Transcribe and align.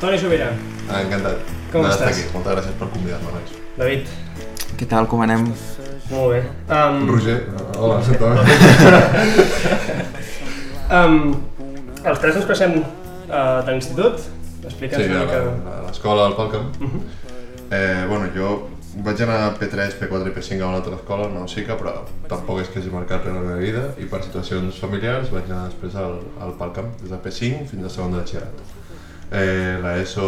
Toni 0.00 0.16
Sobirà, 0.18 0.48
Ah, 0.90 1.02
encantat 1.04 1.36
Com 1.72 1.84
estàs? 1.86 2.08
aquí. 2.08 2.22
Moltes 2.34 2.52
gràcies 2.56 2.74
per 2.80 2.88
convidar-me, 2.94 3.28
nois. 3.34 3.50
David, 3.78 4.02
Què 4.78 4.86
tal, 4.88 5.06
com 5.06 5.20
anem? 5.22 5.44
molt 6.10 6.32
bé. 6.32 6.40
Um, 6.74 7.06
Roger, 7.08 7.38
hola, 7.76 8.02
Santa. 8.02 8.26
um, 10.98 11.16
els 12.04 12.18
tres 12.18 12.36
ens 12.40 12.44
coneixem 12.48 12.72
uh, 12.80 12.84
de 13.66 13.70
l'institut. 13.70 14.14
Explica'ns 14.64 15.04
Sí, 15.04 15.10
una 15.10 15.20
mica... 15.24 15.38
la- 15.44 15.76
a 15.76 15.78
l'escola 15.86 16.20
del 16.26 16.34
Falcom. 16.40 16.64
Mhm. 16.80 17.00
Eh, 17.70 18.04
bueno, 18.08 18.26
jo 18.34 18.48
vaig 19.06 19.20
anar 19.22 19.36
a 19.46 19.54
P3, 19.54 19.92
P4 20.00 20.26
i 20.26 20.30
P5 20.34 20.62
a 20.62 20.66
una 20.66 20.76
altra 20.80 20.94
escola, 20.96 21.28
no 21.30 21.46
SICA, 21.46 21.76
però 21.78 21.92
tampoc 22.28 22.58
és 22.64 22.68
que 22.72 22.80
hagi 22.80 22.90
marcat 22.90 23.22
res 23.24 23.34
la 23.36 23.40
meva 23.44 23.58
vida 23.62 23.82
i 24.02 24.04
per 24.10 24.18
situacions 24.24 24.74
familiars 24.82 25.30
vaig 25.30 25.44
anar 25.46 25.68
després 25.68 25.94
al, 25.94 26.16
al 26.42 26.52
Palcamp, 26.58 26.88
des 27.00 27.10
de 27.14 27.18
P5 27.22 27.68
fins 27.70 27.84
a 27.86 27.88
segon 27.94 28.10
de 28.10 28.18
batxillerat. 28.18 28.56
Eh, 29.32 29.78
la 29.80 29.96
ESO, 29.98 30.26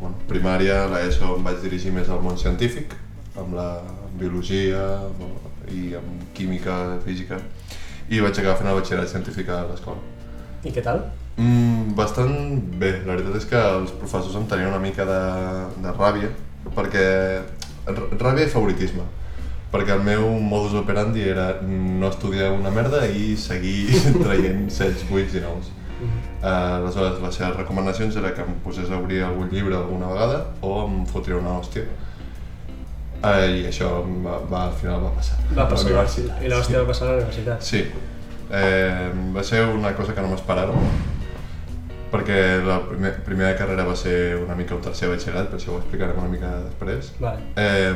bueno, 0.00 0.16
primària, 0.28 0.86
la 0.88 1.02
ESO 1.04 1.34
em 1.36 1.44
vaig 1.44 1.58
dirigir 1.60 1.92
més 1.92 2.08
al 2.08 2.22
món 2.24 2.38
científic, 2.40 2.94
amb 3.36 3.52
la 3.52 3.68
biologia 4.16 4.86
i 5.68 5.90
amb 5.98 6.24
química, 6.36 6.78
física, 7.04 7.36
i 8.08 8.22
vaig 8.24 8.32
acabar 8.38 8.56
fent 8.62 8.70
el 8.70 8.78
batxillerat 8.78 9.12
científic 9.12 9.52
a 9.52 9.66
l'escola. 9.68 10.00
I 10.64 10.72
què 10.72 10.80
tal? 10.86 11.02
Mm, 11.36 11.92
bastant 11.98 12.32
bé, 12.80 12.94
la 13.04 13.12
veritat 13.12 13.36
és 13.42 13.46
que 13.50 13.60
els 13.60 13.92
professors 13.98 14.40
em 14.40 14.48
tenien 14.48 14.72
una 14.72 14.80
mica 14.80 15.04
de, 15.04 15.20
de 15.84 15.92
ràbia, 15.92 16.32
perquè 16.72 17.06
ràbia 18.16 18.48
i 18.48 18.52
favoritisme, 18.52 19.04
perquè 19.72 19.98
el 19.98 20.04
meu 20.06 20.30
modus 20.40 20.80
operandi 20.80 21.28
era 21.28 21.50
no 21.60 22.08
estudiar 22.08 22.54
una 22.56 22.72
merda 22.72 23.04
i 23.04 23.34
seguir 23.36 23.90
traient 24.24 24.70
7, 24.72 25.10
8 25.12 25.42
i 25.42 25.44
9. 25.44 25.83
Uh, 26.02 26.46
aleshores, 26.80 27.20
les 27.22 27.36
seves 27.38 27.56
recomanacions 27.56 28.16
era 28.20 28.32
que 28.36 28.42
em 28.44 28.56
posés 28.64 28.90
a 28.90 28.98
obrir 28.98 29.22
algun 29.24 29.48
llibre 29.52 29.76
alguna 29.76 30.10
vegada 30.12 30.40
o 30.60 30.74
em 30.86 31.04
fotria 31.06 31.38
una 31.40 31.58
hòstia. 31.58 31.86
Uh, 33.24 33.46
I 33.56 33.62
això 33.70 33.90
va, 34.24 34.40
va, 34.50 34.66
al 34.68 34.74
final 34.80 35.06
va 35.06 35.14
passar. 35.16 35.38
Va 35.56 35.68
passar, 35.70 35.94
la 35.94 36.44
i 36.44 36.52
l'hòstia 36.52 36.82
va 36.82 36.90
passar 36.90 37.08
a 37.08 37.12
la 37.12 37.22
universitat. 37.22 37.64
Sí, 37.64 37.86
eh, 38.50 39.10
va 39.34 39.42
ser 39.42 39.64
una 39.66 39.94
cosa 39.96 40.14
que 40.14 40.22
no 40.22 40.30
m'esperava, 40.32 40.76
perquè 42.12 42.38
la 42.66 42.78
primer, 42.86 43.14
primera 43.26 43.56
carrera 43.58 43.86
va 43.88 43.96
ser 43.96 44.36
una 44.36 44.54
mica 44.58 44.76
un 44.76 44.84
tercer 44.84 45.08
batxillerat, 45.10 45.48
per 45.50 45.58
això 45.58 45.72
ho 45.74 45.80
explicarem 45.80 46.20
una 46.20 46.30
mica 46.30 46.52
després. 46.66 47.14
Vale. 47.20 47.48
Eh, 47.56 47.94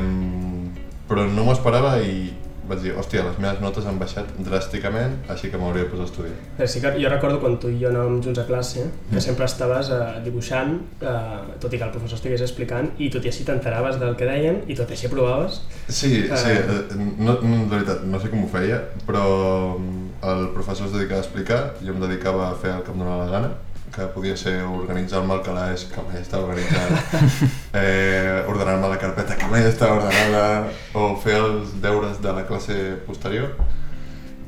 però 1.09 1.25
no 1.29 1.45
m'ho 1.45 1.53
esperava 1.55 1.97
i 2.01 2.29
vaig 2.69 2.79
dir, 2.83 2.93
hòstia, 2.95 3.23
les 3.25 3.39
meves 3.41 3.59
notes 3.63 3.85
han 3.89 3.97
baixat 3.99 4.29
dràsticament, 4.45 5.15
així 5.33 5.49
que 5.51 5.57
m'hauria 5.57 5.83
de 5.83 5.89
posar 5.89 6.05
a 6.05 6.09
estudiar. 6.09 6.35
Però 6.59 6.67
sí 6.69 6.81
que 6.83 6.91
jo 7.01 7.09
recordo 7.09 7.39
quan 7.41 7.57
tu 7.59 7.69
i 7.73 7.79
jo 7.81 7.89
anàvem 7.89 8.19
junts 8.23 8.39
a 8.39 8.45
classe 8.45 8.83
que 9.09 9.15
Mm. 9.17 9.21
sempre 9.21 9.45
estaves 9.45 9.89
eh, 9.89 10.21
dibuixant, 10.23 10.79
eh, 11.01 11.57
tot 11.59 11.73
i 11.73 11.77
que 11.77 11.83
el 11.83 11.91
professor 11.91 12.17
estigués 12.19 12.41
explicant, 12.41 12.91
i 12.99 13.09
tot 13.09 13.25
i 13.25 13.29
així 13.29 13.43
t'enteraves 13.43 13.99
del 13.99 14.15
que 14.15 14.25
deien 14.25 14.63
i 14.67 14.75
tot 14.75 14.89
i 14.89 14.93
així 14.93 15.07
aprovaves. 15.07 15.61
Sí, 15.87 16.25
Eh. 16.29 16.37
sí, 16.37 16.49
eh, 16.51 16.95
no, 17.17 17.39
no, 17.41 17.57
de 17.65 17.75
veritat, 17.75 18.03
no 18.03 18.19
sé 18.19 18.29
com 18.29 18.43
ho 18.43 18.47
feia, 18.47 18.81
però 19.07 19.77
mm, 19.79 20.05
el 20.29 20.49
professor 20.53 20.85
es 20.87 20.93
dedicava 20.93 21.21
a 21.21 21.23
explicar, 21.23 21.73
jo 21.81 21.93
em 21.93 21.99
dedicava 22.01 22.49
a 22.51 22.55
fer 22.55 22.71
el 22.75 22.83
que 22.83 22.91
em 22.91 22.99
donava 22.99 23.25
la 23.25 23.31
gana, 23.31 23.49
que 23.95 24.05
podia 24.13 24.35
ser 24.37 24.61
organitzar-me 24.63 25.33
el 25.35 25.41
calaix, 25.45 25.85
que 25.91 26.03
mai 26.05 26.21
estava 26.21 26.47
organitzat, 26.47 27.13
eh, 27.81 28.45
ordenar-me 28.47 28.89
la 28.91 28.99
carpeta, 29.01 29.37
que 29.37 29.49
mai 29.51 29.65
estava 29.67 29.99
ordenada, 29.99 30.69
o 30.93 31.13
fer 31.21 31.37
els 31.41 31.75
deures 31.81 32.21
de 32.21 32.33
la 32.33 32.45
classe 32.47 32.77
posterior. 33.07 33.55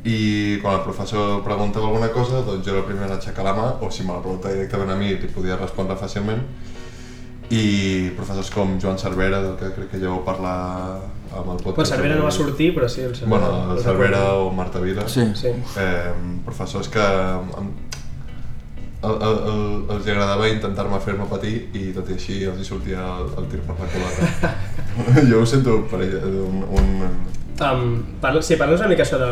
I 0.01 0.57
quan 0.63 0.79
el 0.79 0.83
professor 0.85 1.43
preguntava 1.45 1.89
alguna 1.91 2.09
cosa, 2.13 2.41
doncs 2.45 2.65
jo 2.65 2.73
era 2.73 2.81
el 2.81 2.87
primer 2.89 3.09
a 3.09 3.17
aixecar 3.19 3.45
la 3.45 3.53
mà, 3.57 3.67
o 3.81 3.91
si 3.93 4.05
me 4.05 4.15
la 4.15 4.21
preguntava 4.23 4.55
directament 4.57 4.93
a 4.93 4.97
mi, 4.97 5.13
li 5.13 5.29
podia 5.33 5.59
respondre 5.59 5.97
fàcilment. 5.99 6.41
I 7.51 8.11
professors 8.15 8.49
com 8.49 8.77
Joan 8.79 8.97
Cervera, 8.97 9.41
del 9.43 9.57
que 9.59 9.73
crec 9.75 9.91
que 9.91 9.99
ja 9.99 10.09
vau 10.09 10.21
parlar 10.23 10.55
amb 11.35 11.51
el 11.51 11.59
podcast. 11.59 11.75
Bueno, 11.75 11.89
Cervera 11.91 12.15
no 12.15 12.25
va 12.25 12.31
sortir, 12.31 12.71
però 12.75 12.87
sí, 12.89 13.03
el 13.03 13.15
Cervera. 13.15 13.29
Bueno, 13.35 13.75
el 13.75 13.83
Cervera 13.83 14.21
o 14.39 14.49
Marta 14.55 14.79
Vila. 14.79 15.07
Sí. 15.09 15.25
Sí. 15.35 15.51
Eh, 15.77 16.13
professors 16.45 16.89
que 16.89 17.05
el, 19.01 19.15
el, 19.27 19.37
el, 19.51 19.61
els 19.95 20.07
agradava 20.13 20.49
intentar-me 20.51 20.99
fer-me 21.01 21.25
patir 21.29 21.55
i 21.77 21.87
tot 21.95 22.09
i 22.11 22.17
així 22.19 22.41
els 22.45 22.59
hi 22.61 22.67
sortia 22.67 23.01
el, 23.17 23.31
el 23.41 23.47
tir 23.51 23.61
per 23.65 23.77
la 23.79 23.89
culata. 23.93 24.51
jo 25.31 25.41
ho 25.41 25.47
sento 25.49 25.79
per 25.91 26.03
ella, 26.07 26.21
un, 26.47 26.65
un, 26.79 27.05
Um, 27.61 27.99
parla, 28.21 28.41
sí, 28.41 28.55
parles 28.57 28.79
una 28.81 28.87
mica 28.89 29.03
això 29.05 29.19
de, 29.21 29.27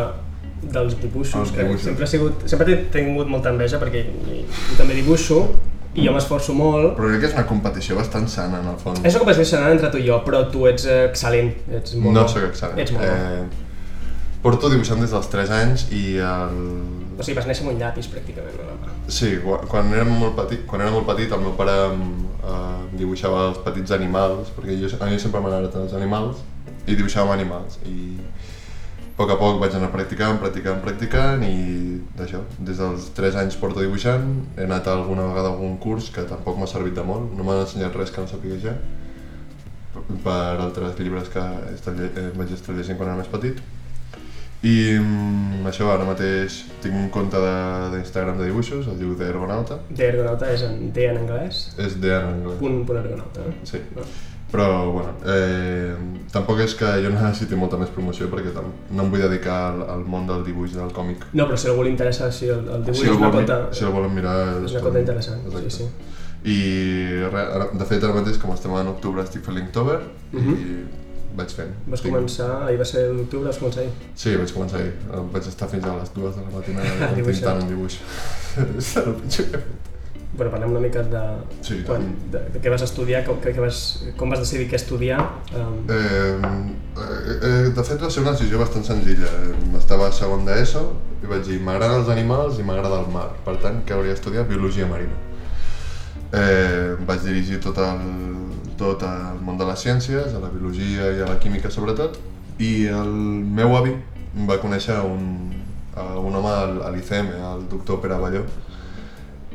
dels 0.70 0.94
dibuixos, 1.02 1.50
que 1.50 1.64
dibuixos. 1.64 1.86
sempre, 1.88 2.06
ha 2.06 2.10
sigut, 2.12 2.44
sempre 2.52 2.68
he 2.76 2.76
tingut 2.94 3.26
molta 3.32 3.50
enveja 3.50 3.80
perquè 3.82 4.04
jo, 4.06 4.44
també 4.78 4.94
dibuixo 5.00 5.40
i 5.98 6.06
jo 6.06 6.14
m'esforço 6.14 6.54
molt. 6.54 6.92
Però 7.00 7.10
crec 7.10 7.24
que 7.24 7.30
és 7.32 7.34
una 7.34 7.48
competició 7.50 7.98
bastant 7.98 8.28
sana, 8.30 8.60
en 8.62 8.70
el 8.70 8.78
fons. 8.78 9.02
És 9.02 9.16
una 9.18 9.24
competició 9.24 9.48
sana 9.56 9.72
entre 9.74 9.90
tu 9.90 9.98
i 9.98 10.06
jo, 10.06 10.20
però 10.28 10.44
tu 10.54 10.68
ets 10.70 10.86
excel·lent, 10.94 11.50
ets 11.80 11.96
molt 11.98 12.20
no 12.20 12.28
bo. 12.28 12.34
sóc 12.36 12.46
excel·lent. 12.52 12.84
Ets 12.86 12.94
molt 12.94 13.08
bo. 13.08 13.10
eh, 13.10 14.38
porto 14.46 14.70
dibuixant 14.76 15.02
des 15.02 15.16
dels 15.16 15.34
3 15.34 15.56
anys 15.58 15.88
i 15.90 16.04
el... 16.22 16.62
O 17.18 17.26
sigui, 17.26 17.40
vas 17.40 17.50
néixer 17.50 17.66
amb 17.66 17.74
un 17.74 17.82
llapis, 17.82 18.12
pràcticament. 18.14 18.62
No? 18.62 18.78
Sí, 19.10 19.30
quan, 19.42 19.90
era 19.94 20.06
molt 20.06 20.36
petit, 20.38 20.66
quan 20.70 20.84
era 20.84 20.94
molt 20.94 21.08
petit 21.10 21.32
el 21.34 21.42
meu 21.42 21.56
pare 21.58 21.74
em, 21.88 22.02
eh, 22.46 22.82
dibuixava 23.00 23.48
els 23.48 23.58
petits 23.66 23.94
animals, 23.96 24.52
perquè 24.54 24.76
jo, 24.78 24.90
a 25.00 25.08
mi 25.10 25.18
sempre 25.22 25.42
m'han 25.42 25.56
agradat 25.58 25.80
els 25.82 25.96
animals, 25.98 26.44
i 26.86 26.94
dibuixàvem 26.94 27.34
animals. 27.34 27.80
I 27.90 28.20
a 28.20 29.16
poc 29.18 29.34
a 29.34 29.40
poc 29.40 29.58
vaig 29.64 29.74
anar 29.76 29.90
practicant, 29.96 30.38
practicant, 30.44 30.78
practicant, 30.86 31.42
i 31.44 31.98
d'això, 32.20 32.44
des 32.60 32.78
dels 32.84 33.10
3 33.18 33.40
anys 33.42 33.58
porto 33.60 33.82
dibuixant, 33.82 34.30
he 34.56 34.70
anat 34.70 34.88
alguna 34.94 35.26
vegada 35.32 35.50
a 35.50 35.58
algun 35.58 35.80
curs 35.82 36.12
que 36.14 36.28
tampoc 36.30 36.62
m'ha 36.62 36.70
servit 36.70 36.94
de 36.94 37.08
molt, 37.10 37.34
no 37.34 37.48
m'han 37.48 37.66
ensenyat 37.66 37.98
res 37.98 38.14
que 38.14 38.22
no 38.22 38.30
sàpiga 38.30 38.62
ja, 38.62 38.78
per 40.24 40.40
altres 40.62 41.02
llibres 41.02 41.34
que 41.34 41.42
eh, 41.42 42.32
vaig 42.38 42.54
estar 42.54 42.78
llegint 42.78 43.02
quan 43.02 43.10
era 43.10 43.20
més 43.24 43.34
petit. 43.34 43.58
I 44.62 45.00
mm, 45.00 45.66
això, 45.70 45.86
ara 45.94 46.04
mateix 46.04 46.66
tinc 46.84 46.96
un 47.00 47.10
compte 47.10 47.38
de- 47.40 47.92
d'Instagram 47.94 48.36
de, 48.38 48.44
de 48.44 48.50
dibuixos, 48.50 48.88
el 48.92 48.98
diu 49.00 49.14
d'Ergonauta, 49.16 49.78
D 49.90 50.04
ergonauta 50.04 50.50
és 50.52 50.64
en 50.68 50.92
D 50.92 51.06
en 51.08 51.18
anglès, 51.22 51.62
és 51.80 51.96
D 52.02 52.12
en 52.12 52.26
anglès. 52.34 52.58
punt, 52.60 52.82
punt 52.86 53.00
ergonauta. 53.00 53.46
No? 53.46 53.54
Sí, 53.64 53.80
No. 53.96 54.02
però 54.52 54.92
bueno, 54.92 55.14
eh, 55.30 55.94
tampoc 56.34 56.60
és 56.60 56.74
que 56.76 56.86
jo 57.04 57.10
necessiti 57.14 57.56
molta 57.56 57.78
més 57.78 57.90
promoció 57.94 58.28
perquè 58.28 58.52
no 58.92 59.04
em 59.04 59.12
vull 59.12 59.22
dedicar 59.22 59.60
al, 59.72 59.84
al 59.96 60.04
món 60.04 60.26
del 60.28 60.44
dibuix, 60.44 60.74
del 60.74 60.92
còmic. 60.92 61.24
no, 61.34 61.46
però 61.48 61.56
si 61.56 61.68
algú 61.70 61.84
li 61.84 61.92
interessa, 61.92 62.32
si 62.32 62.48
el, 62.50 62.68
el 62.68 62.82
dibuix 62.84 62.98
Si 63.04 63.06
és 63.06 63.16
una 63.16 63.30
cota... 63.32 63.60
si 63.72 63.86
el 63.86 63.92
volen 63.92 64.12
mirar... 64.14 64.64
és 64.66 64.72
una 64.74 64.82
cota 64.82 65.00
interessant, 65.00 65.46
Exacte. 65.46 65.70
sí, 65.70 65.84
sí. 65.84 65.90
I 66.50 66.58
de 67.78 67.86
fet 67.86 68.04
ara 68.04 68.14
mateix 68.16 68.38
com 68.40 68.52
estem 68.54 68.72
en 68.80 68.88
octubre 68.88 69.22
estic 69.24 69.44
fent 69.44 69.56
l'Inktober 69.56 70.00
Mhm. 70.32 70.54
i 70.54 70.99
vaig 71.40 71.56
fent. 71.58 71.74
Vas 71.88 72.04
Tinc- 72.04 72.14
començar, 72.14 72.50
ahir 72.68 72.78
va 72.84 72.86
ser 72.92 73.06
l'octubre, 73.16 73.48
vas 73.50 73.60
començar 73.64 73.84
ahir. 73.88 73.94
Sí, 74.16 74.36
vaig 74.40 74.54
començar 74.56 74.80
ahir. 74.84 74.94
Eh, 75.10 75.26
Vaig 75.34 75.48
estar 75.56 75.68
fins 75.72 75.86
a 75.90 75.98
les 76.00 76.14
dues 76.16 76.36
de 76.38 76.46
la 76.48 76.56
matinada 76.58 77.14
Dibuixant. 77.20 77.36
intentant 77.36 77.64
un 77.64 77.70
dibuix. 77.76 78.00
és 78.80 78.96
el 79.04 79.14
pitjor 79.24 79.54
que 79.54 79.58
he 79.58 79.68
fet. 79.68 79.86
Bueno, 80.40 80.52
parlem 80.54 80.70
una 80.72 80.80
mica 80.80 81.02
de, 81.04 81.22
Sí, 81.66 81.80
quan, 81.88 82.04
de, 82.32 82.40
de 82.54 82.60
què 82.64 82.70
vas 82.72 82.84
estudiar, 82.86 83.24
com, 83.26 83.40
que, 83.44 83.52
que 83.52 83.60
vas, 83.64 83.80
com 84.16 84.30
vas 84.32 84.40
decidir 84.40 84.68
què 84.72 84.78
estudiar. 84.78 85.18
Um, 85.58 85.80
Eh, 85.90 87.34
eh, 87.48 87.70
de 87.76 87.84
fet 87.88 88.02
va 88.04 88.10
ser 88.12 88.22
una 88.24 88.34
decisió 88.36 88.60
bastant 88.62 88.84
senzilla. 88.88 89.28
Estava 89.80 90.08
a 90.08 90.14
segon 90.16 90.46
d'ESO 90.48 90.82
i 91.24 91.30
vaig 91.32 91.44
dir 91.48 91.58
m'agraden 91.66 92.02
els 92.04 92.10
animals 92.14 92.60
i 92.60 92.64
m'agrada 92.68 93.02
el 93.02 93.10
mar. 93.14 93.30
Per 93.46 93.56
tant, 93.64 93.82
que 93.88 93.94
hauria 93.98 94.14
d'estudiar 94.14 94.46
biologia 94.50 94.88
marina. 94.88 95.16
Eh, 96.32 96.96
vaig 97.08 97.24
dirigir 97.26 97.60
tot 97.64 97.78
el, 97.82 98.02
tot 98.80 99.04
el 99.04 99.40
món 99.46 99.58
de 99.60 99.68
les 99.68 99.84
ciències, 99.84 100.34
a 100.34 100.40
la 100.42 100.50
biologia 100.54 101.12
i 101.18 101.22
a 101.22 101.28
la 101.30 101.38
química 101.44 101.70
sobretot, 101.72 102.18
i 102.60 102.88
el 102.88 103.12
meu 103.60 103.76
avi 103.78 103.94
va 104.48 104.58
conèixer 104.64 104.98
un, 105.04 105.52
un 106.00 106.36
home 106.40 106.50
al- 106.56 106.82
a 106.88 106.90
l'ICM, 106.96 107.34
el 107.54 107.68
doctor 107.72 108.00
Pere 108.04 108.18
Balló, 108.22 108.46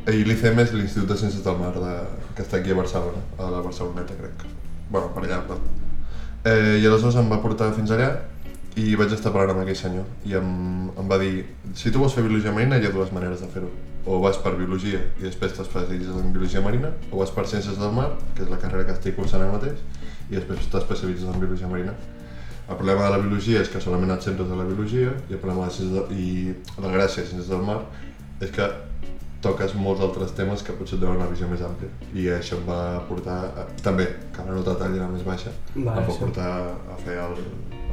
i 0.05 0.21
l'ICM 0.23 0.59
és 0.61 0.73
l'Institut 0.75 1.09
de 1.09 1.17
Ciències 1.17 1.41
del 1.45 1.57
Mar, 1.57 1.71
de, 1.73 1.93
que 2.37 2.43
està 2.45 2.59
aquí 2.61 2.71
a 2.73 2.77
Barcelona, 2.77 3.23
a 3.41 3.49
la 3.49 3.61
Barceloneta, 3.65 4.13
crec. 4.19 4.45
bueno, 4.91 5.09
per 5.15 5.23
allà, 5.25 5.41
però... 5.47 5.57
Eh, 6.45 6.77
I 6.77 6.85
aleshores 6.85 7.15
em 7.17 7.29
va 7.31 7.39
portar 7.41 7.71
fins 7.73 7.89
allà 7.89 8.11
i 8.77 8.91
vaig 8.99 9.13
estar 9.15 9.31
parlant 9.33 9.55
amb 9.55 9.63
aquell 9.63 9.77
senyor 9.79 10.03
i 10.29 10.35
em, 10.37 10.49
em 10.93 11.07
va 11.09 11.17
dir, 11.17 11.45
si 11.73 11.89
tu 11.89 11.97
vols 12.03 12.13
fer 12.13 12.21
biologia 12.27 12.51
marina 12.53 12.77
hi 12.77 12.85
ha 12.85 12.91
dues 12.93 13.09
maneres 13.15 13.41
de 13.41 13.47
fer-ho. 13.49 13.71
O 14.05 14.19
vas 14.21 14.37
per 14.37 14.51
biologia 14.57 14.99
i 15.17 15.23
després 15.25 15.53
t'especialitzes 15.57 16.13
en 16.21 16.31
biologia 16.33 16.61
marina, 16.61 16.91
o 17.11 17.17
vas 17.23 17.31
per 17.33 17.45
ciències 17.49 17.79
del 17.81 17.91
mar, 17.95 18.11
que 18.35 18.43
és 18.45 18.49
la 18.51 18.59
carrera 18.61 18.85
que 18.85 18.93
estic 18.93 19.15
cursant 19.17 19.41
ara 19.41 19.51
mateix, 19.55 19.79
i 20.29 20.35
després 20.37 20.67
t'especialitzes 20.73 21.25
en 21.31 21.39
biologia 21.41 21.67
marina. 21.71 21.93
El 22.69 22.77
problema 22.77 23.05
de 23.05 23.11
la 23.15 23.17
biologia 23.21 23.61
és 23.61 23.69
que 23.69 23.81
solament 23.81 24.11
et 24.15 24.21
centres 24.25 24.49
en 24.49 24.57
la 24.61 24.65
biologia 24.65 25.11
i 25.29 25.33
el 25.33 25.39
problema 25.41 25.65
de 25.67 25.73
ciències 25.73 25.93
de, 25.93 26.03
i 26.17 26.81
la 26.81 26.91
gràcia 26.93 27.21
de 27.23 27.29
ciències 27.31 27.49
del 27.49 27.61
mar 27.65 27.79
és 28.41 28.49
que 28.53 28.65
toques 29.45 29.75
molts 29.77 30.01
altres 30.01 30.31
temes 30.33 30.63
que 30.65 30.73
potser 30.73 30.97
et 30.97 31.01
donen 31.03 31.19
una 31.19 31.27
visió 31.29 31.45
més 31.49 31.61
àmplia 31.61 31.89
i 32.17 32.25
això 32.33 32.57
em 32.57 32.63
va 32.65 32.79
portar, 33.09 33.35
a, 33.61 33.65
també, 33.85 34.07
que 34.33 34.45
la 34.47 34.55
nota 34.57 34.73
de 34.73 34.79
tall 34.81 34.95
era 34.97 35.09
més 35.11 35.21
baixa, 35.27 35.53
Vale, 35.75 36.01
em 36.01 36.07
va 36.09 36.13
sí. 36.15 36.19
portar 36.23 36.47
a 36.93 36.97
fer 37.05 37.19
el, 37.21 37.35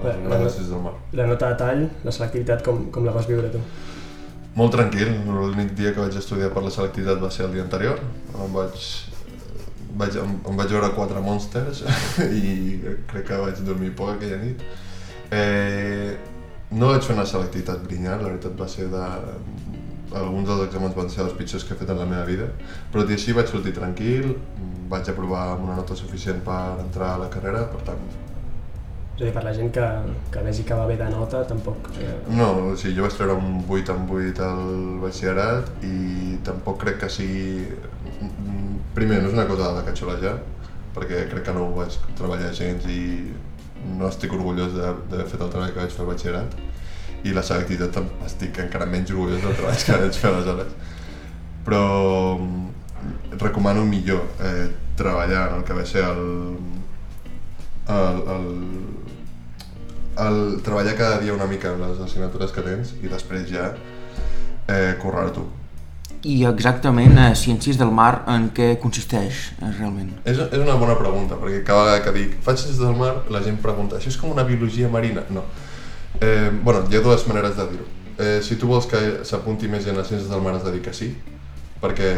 el 0.01 0.29
la- 0.31 0.39
Ciències 0.47 0.71
del 0.73 0.81
Mar. 0.87 0.95
la 1.21 1.27
nota 1.35 1.51
de 1.53 1.59
tall, 1.61 1.85
la 2.09 2.13
selectivitat, 2.17 2.65
com, 2.65 2.87
com 2.95 3.05
la 3.05 3.13
vas 3.13 3.29
viure 3.29 3.53
tu? 3.53 3.61
Molt 4.57 4.75
tranquil, 4.75 5.09
l'únic 5.33 5.73
dia 5.79 5.95
que 5.95 6.03
vaig 6.03 6.17
estudiar 6.21 6.51
per 6.53 6.63
la 6.65 6.73
selectivitat 6.75 7.23
va 7.23 7.31
ser 7.33 7.47
el 7.47 7.55
dia 7.57 7.65
anterior, 7.65 8.03
em 8.37 8.53
vaig 8.53 8.85
vaig, 9.97 10.17
em, 10.21 10.35
em 10.49 10.59
vaig 10.59 10.73
veure 10.73 10.91
quatre 10.97 11.23
Monsters 11.25 11.83
i 12.43 12.53
crec 13.11 13.29
que 13.31 13.41
vaig 13.45 13.63
dormir 13.67 13.93
poc 13.97 14.15
aquella 14.15 14.41
nit. 14.43 14.63
Eh, 15.33 16.13
no 16.73 16.89
vaig 16.93 17.05
fer 17.05 17.17
una 17.17 17.29
selectivitat 17.29 17.85
brillant, 17.87 18.21
la 18.23 18.31
veritat 18.31 18.59
va 18.59 18.69
ser 18.69 18.89
de... 18.93 19.07
Alguns 20.13 20.45
dels 20.45 20.67
exàmens 20.67 20.97
van 20.97 21.09
ser 21.09 21.23
els 21.25 21.33
pitjors 21.39 21.65
que 21.65 21.73
he 21.73 21.79
fet 21.81 21.89
en 21.89 21.97
la 22.03 22.05
meva 22.09 22.27
vida, 22.29 22.51
però 22.93 23.01
tot 23.01 23.15
i 23.15 23.17
així 23.17 23.33
vaig 23.33 23.49
sortir 23.49 23.73
tranquil, 23.79 24.35
vaig 24.93 25.09
aprovar 25.09 25.47
amb 25.55 25.65
una 25.65 25.79
nota 25.79 25.97
suficient 25.97 26.43
per 26.45 26.59
entrar 26.83 27.15
a 27.15 27.23
la 27.25 27.31
carrera, 27.33 27.65
per 27.73 27.81
tant... 27.87 28.05
És 29.13 29.21
a 29.21 29.25
dir, 29.27 29.33
per 29.35 29.43
la 29.45 29.53
gent 29.53 29.69
que, 29.75 29.87
que 30.33 30.43
vegi 30.47 30.65
que 30.65 30.77
va 30.77 30.87
bé 30.89 30.97
de 30.97 31.09
nota, 31.13 31.43
tampoc... 31.49 31.91
No, 32.33 32.49
o 32.73 32.77
sigui, 32.81 32.97
jo 32.97 33.05
vaig 33.05 33.17
treure 33.19 33.37
un 33.37 33.61
8 33.69 33.95
en 33.95 34.07
8 34.09 34.47
al 34.47 34.73
batxillerat 35.03 35.85
i 35.85 36.39
tampoc 36.47 36.81
crec 36.87 37.03
que 37.03 37.11
sigui... 37.13 37.67
Primer, 38.97 39.21
no 39.21 39.29
és 39.29 39.37
una 39.37 39.47
cosa 39.49 39.69
de 39.69 39.79
la 39.79 39.85
que 39.85 39.95
xolejar, 39.97 40.35
perquè 40.97 41.27
crec 41.31 41.45
que 41.49 41.55
no 41.57 41.67
ho 41.67 41.75
vaig 41.77 41.97
treballar 42.19 42.53
gens 42.57 42.89
i 42.89 43.03
no 43.99 44.09
estic 44.09 44.33
orgullós 44.37 44.75
d'haver 44.77 45.27
fet 45.29 45.41
el 45.41 45.53
treball 45.53 45.73
que 45.73 45.81
vaig 45.83 45.95
fer 45.95 46.05
al 46.05 46.11
batxillerat. 46.13 46.61
I 47.23 47.37
la 47.37 47.45
selectivitat 47.47 48.01
estic 48.27 48.59
encara 48.65 48.89
menys 48.91 49.13
orgullós 49.15 49.45
del 49.45 49.57
treball 49.59 49.85
que 49.87 49.99
vaig 50.07 50.21
fer 50.25 50.33
aleshores. 50.33 50.73
Però 51.67 51.85
mm, 52.39 53.37
recomano 53.43 53.85
millor 53.87 54.25
eh, 54.41 54.71
treballar 54.97 55.51
en 55.51 55.61
el 55.61 55.65
que 55.69 55.77
va 55.77 55.85
ser 55.87 56.05
el, 56.09 56.25
el, 57.89 58.23
el, 58.37 58.49
el 60.21 60.61
treballar 60.65 60.95
cada 60.99 61.19
dia 61.23 61.33
una 61.33 61.49
mica 61.49 61.73
en 61.73 61.81
les 61.81 62.01
assignatures 62.05 62.53
que 62.53 62.65
tens 62.67 62.95
i 63.03 63.09
després 63.09 63.49
ja 63.49 63.73
eh, 64.69 64.95
currar-t'ho 65.01 65.49
i 66.23 66.45
exactament 66.47 67.17
a 67.19 67.31
eh, 67.33 67.39
Ciències 67.39 67.79
del 67.79 67.91
Mar 67.95 68.23
en 68.31 68.49
què 68.55 68.77
consisteix 68.83 69.49
eh, 69.57 69.71
realment? 69.79 70.13
És, 70.23 70.39
és 70.39 70.61
una 70.61 70.77
bona 70.79 70.95
pregunta, 70.99 71.39
perquè 71.41 71.63
cada 71.67 71.89
vegada 71.89 72.05
que 72.05 72.15
dic 72.15 72.37
faig 72.47 72.61
Ciències 72.61 72.83
del 72.85 72.95
Mar, 72.99 73.13
la 73.35 73.43
gent 73.43 73.59
pregunta 73.63 73.99
això 73.99 74.13
és 74.13 74.19
com 74.21 74.31
una 74.31 74.47
biologia 74.47 74.91
marina? 74.93 75.25
No. 75.35 75.43
Eh, 76.21 76.51
bueno, 76.63 76.85
hi 76.87 76.99
ha 76.99 77.03
dues 77.03 77.27
maneres 77.27 77.57
de 77.59 77.67
dir-ho. 77.73 77.89
Eh, 78.23 78.39
si 78.45 78.59
tu 78.61 78.71
vols 78.71 78.87
que 78.87 79.01
s'apunti 79.27 79.71
més 79.73 79.83
gent 79.87 79.99
a 79.99 80.07
Ciències 80.07 80.31
del 80.31 80.45
Mar 80.45 80.55
has 80.55 80.67
de 80.67 80.77
dir 80.77 80.83
que 80.85 80.95
sí, 80.95 81.11
perquè 81.83 82.13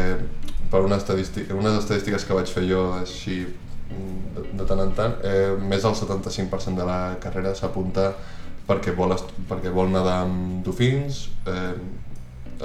per 0.69 0.83
una 0.85 0.99
estadística, 1.01 1.57
unes 1.57 1.79
estadístiques 1.81 2.27
que 2.27 2.37
vaig 2.37 2.51
fer 2.51 2.67
jo 2.69 2.85
així 2.99 3.41
de, 3.89 4.45
de 4.59 4.65
tant 4.67 4.81
en 4.83 4.91
tant, 4.97 5.19
eh, 5.23 5.53
més 5.59 5.85
del 5.85 5.95
75% 5.97 6.79
de 6.79 6.87
la 6.87 6.99
carrera 7.21 7.53
s'apunta 7.55 8.11
perquè 8.65 8.95
vol, 8.97 9.13
perquè 9.49 9.71
vol 9.73 9.91
nedar 9.93 10.21
amb 10.25 10.65
dofins, 10.65 11.27
eh, 11.45 11.75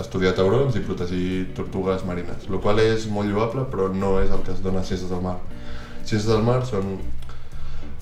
estudiar 0.00 0.32
taurons 0.38 0.76
i 0.78 0.84
protegir 0.86 1.48
tortugues 1.56 2.04
marines, 2.06 2.46
el 2.48 2.60
qual 2.62 2.78
és 2.82 3.08
molt 3.10 3.28
lloable 3.28 3.66
però 3.72 3.88
no 3.92 4.18
és 4.22 4.30
el 4.30 4.44
que 4.46 4.54
es 4.54 4.62
dona 4.64 4.80
a 4.80 4.86
Ciències 4.86 5.10
del 5.10 5.24
Mar. 5.24 5.38
Ciències 6.04 6.30
del 6.30 6.46
Mar 6.46 6.60
són 6.68 6.94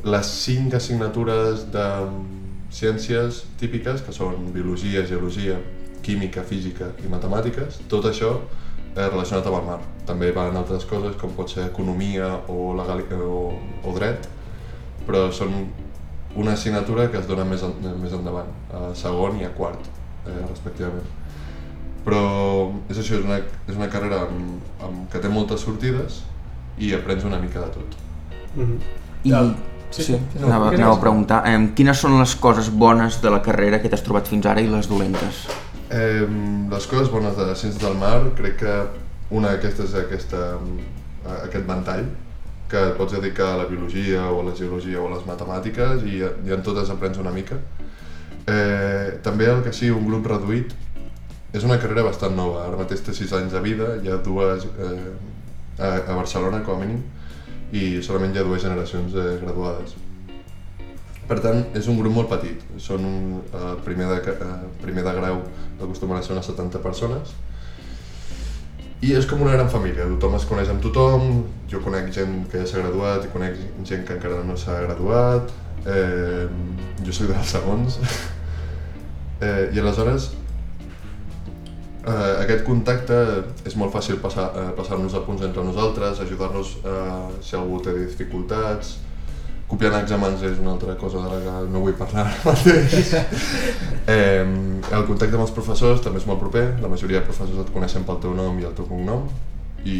les 0.05 0.29
cinc 0.45 0.77
assignatures 0.79 1.65
de 1.73 1.87
ciències 2.71 3.43
típiques, 3.59 4.03
que 4.05 4.13
són 4.15 4.53
biologia, 4.55 5.03
geologia, 5.09 5.57
química, 6.05 6.45
física 6.47 6.93
i 7.03 7.11
matemàtiques, 7.11 7.81
tot 7.91 8.07
això 8.09 8.37
relacionat 9.07 9.47
amb 9.47 9.61
el 9.61 9.67
mar. 9.69 9.79
També 10.09 10.33
van 10.35 10.57
altres 10.57 10.85
coses 10.91 11.15
com 11.21 11.37
pot 11.37 11.53
ser 11.53 11.69
economia 11.69 12.33
o, 12.49 12.73
legal, 12.79 13.05
o, 13.23 13.53
o 13.85 13.95
dret, 13.95 14.27
però 15.07 15.29
són 15.33 15.55
una 16.37 16.53
assignatura 16.59 17.09
que 17.13 17.19
es 17.21 17.29
dona 17.29 17.45
més, 17.45 17.63
en, 17.63 17.79
més 18.03 18.13
endavant, 18.13 18.51
a 18.75 18.91
segon 18.99 19.39
i 19.41 19.47
a 19.47 19.55
quart, 19.57 19.89
eh, 20.27 20.43
respectivament 20.49 21.07
però 22.09 22.21
és 22.89 22.99
això, 23.01 23.19
és 23.19 23.25
una, 23.27 23.39
és 23.69 23.77
una 23.77 23.89
carrera 23.93 24.23
amb, 24.27 24.69
amb, 24.85 25.01
que 25.13 25.21
té 25.23 25.31
moltes 25.33 25.65
sortides 25.67 26.23
i 26.81 26.95
aprens 26.97 27.27
una 27.29 27.41
mica 27.43 27.65
de 27.65 27.71
tot. 27.75 27.97
Mm 28.55 28.65
-hmm. 28.65 28.79
I, 29.25 29.31
ja. 29.31 29.43
sí, 29.91 30.03
sí, 30.03 30.21
no, 30.41 30.47
anava, 30.47 30.69
anava 30.69 30.95
a 30.95 31.01
preguntar, 31.01 31.43
eh, 31.47 31.71
quines 31.75 31.99
són 31.99 32.19
les 32.19 32.35
coses 32.37 32.71
bones 32.71 33.21
de 33.23 33.31
la 33.31 33.43
carrera 33.43 33.81
que 33.83 33.89
t'has 33.89 34.03
trobat 34.03 34.29
fins 34.29 34.47
ara 34.47 34.61
i 34.61 34.67
les 34.67 34.89
dolentes? 34.89 35.47
Eh, 35.91 36.29
les 36.71 36.87
coses 36.87 37.09
bones 37.09 37.37
de 37.37 37.47
Ciències 37.57 37.81
del 37.81 37.97
Mar, 37.97 38.21
crec 38.37 38.59
que 38.61 38.73
una 39.33 39.55
d'aquestes 39.55 39.95
és 39.95 39.95
aquesta, 40.03 40.41
aquest 41.39 41.65
ventall, 41.69 42.11
que 42.69 42.83
et 42.91 42.99
pots 42.99 43.15
dedicar 43.17 43.55
a 43.55 43.61
la 43.63 43.69
biologia 43.71 44.27
o 44.29 44.43
a 44.43 44.49
la 44.51 44.55
geologia 44.57 45.01
o 45.01 45.07
a 45.09 45.15
les 45.15 45.25
matemàtiques 45.25 46.05
i, 46.05 46.19
i 46.21 46.53
en 46.53 46.65
totes 46.65 46.93
aprens 46.93 47.17
una 47.23 47.33
mica. 47.33 47.57
Eh, 48.49 49.17
també 49.25 49.49
el 49.49 49.63
que 49.65 49.73
sigui 49.73 49.97
un 49.97 50.05
grup 50.09 50.29
reduït 50.29 50.75
és 51.57 51.65
una 51.65 51.79
carrera 51.81 52.05
bastant 52.05 52.37
nova, 52.37 52.67
ara 52.67 52.77
mateix 52.77 53.01
té 53.07 53.15
6 53.17 53.33
anys 53.41 53.57
de 53.57 53.63
vida, 53.65 53.95
hi 54.05 54.13
ha 54.13 54.19
dues 54.25 54.69
eh, 54.69 55.09
a, 55.79 55.95
a 56.05 56.19
Barcelona 56.19 56.61
com 56.67 56.77
a 56.77 56.85
mínim, 56.85 57.01
i 57.73 58.03
solament 58.05 58.37
hi 58.37 58.43
ha 58.43 58.45
dues 58.49 58.65
generacions 58.65 59.17
eh, 59.17 59.31
graduades. 59.41 59.97
Per 61.29 61.37
tant, 61.45 61.61
és 61.77 61.89
un 61.93 61.99
grup 62.01 62.15
molt 62.15 62.31
petit, 62.31 62.63
són 62.81 63.05
un, 63.05 63.43
eh, 63.53 63.75
primer, 63.85 64.07
de, 64.09 64.33
eh, 64.33 64.63
primer 64.81 65.05
de 65.05 65.13
grau 65.19 65.43
acostumen 65.77 66.17
a 66.17 66.23
ser 66.23 66.33
unes 66.33 66.49
70 66.49 66.81
persones, 66.81 67.35
i 69.01 69.13
és 69.15 69.27
com 69.31 69.43
una 69.45 69.53
gran 69.53 69.69
família, 69.71 70.09
tothom 70.09 70.35
es 70.35 70.47
coneix 70.49 70.73
amb 70.73 70.83
tothom, 70.83 71.45
jo 71.71 71.83
conec 71.85 72.09
gent 72.17 72.49
que 72.51 72.63
ja 72.63 72.67
s'ha 72.67 72.81
graduat 72.81 73.29
i 73.29 73.33
conec 73.35 73.61
gent 73.85 74.07
que 74.07 74.17
encara 74.17 74.43
no 74.43 74.57
s'ha 74.57 74.81
graduat, 74.87 75.53
eh, 75.87 76.49
jo 77.05 77.13
soc 77.13 77.29
dels 77.31 77.53
segons, 77.55 78.01
eh, 79.45 79.69
i 79.71 79.79
aleshores 79.79 80.33
eh, 82.09 82.43
aquest 82.43 82.65
contacte 82.67 83.19
és 83.69 83.77
molt 83.79 83.93
fàcil 83.95 84.19
passar, 84.23 84.49
eh, 84.57 84.71
passar-nos 84.77 85.15
a 85.15 85.23
punts 85.27 85.45
entre 85.47 85.65
nosaltres, 85.65 86.21
ajudar-nos 86.25 86.77
eh, 86.83 87.29
si 87.45 87.57
algú 87.59 87.83
té 87.85 87.95
dificultats, 87.97 88.97
copiar 89.69 89.93
en 89.93 90.01
exàmens 90.01 90.43
és 90.49 90.61
una 90.63 90.73
altra 90.75 90.95
cosa 90.97 91.21
de 91.21 91.29
la 91.29 91.39
que 91.45 91.73
no 91.73 91.83
vull 91.85 91.97
parlar 91.99 92.25
ara 92.25 92.37
mateix. 92.47 93.13
eh, 94.15 94.45
el 94.97 95.05
contacte 95.11 95.37
amb 95.37 95.45
els 95.45 95.53
professors 95.53 96.01
també 96.05 96.23
és 96.23 96.27
molt 96.29 96.41
proper, 96.41 96.65
la 96.81 96.89
majoria 96.89 97.21
de 97.21 97.29
professors 97.29 97.67
et 97.67 97.73
coneixen 97.75 98.07
pel 98.09 98.21
teu 98.23 98.33
nom 98.37 98.57
i 98.61 98.65
el 98.69 98.73
teu 98.79 98.89
cognom 98.89 99.29
i 99.85 99.99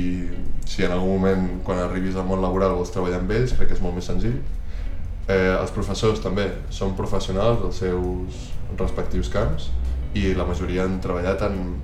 si 0.67 0.85
en 0.85 0.95
algun 0.95 1.21
moment 1.21 1.45
quan 1.67 1.83
arribis 1.83 2.17
al 2.17 2.27
món 2.27 2.41
laboral 2.43 2.75
vols 2.79 2.91
treballar 2.95 3.21
amb 3.21 3.37
ells 3.37 3.55
crec 3.59 3.71
que 3.71 3.77
és 3.77 3.85
molt 3.85 3.99
més 3.99 4.09
senzill. 4.09 4.41
Eh, 5.29 5.53
els 5.53 5.75
professors 5.77 6.25
també 6.25 6.49
són 6.73 6.97
professionals 6.97 7.61
dels 7.61 7.85
seus 7.85 8.49
respectius 8.81 9.29
camps 9.33 9.69
i 10.17 10.33
la 10.35 10.49
majoria 10.49 10.89
han 10.89 10.97
treballat 11.05 11.45
en 11.45 11.77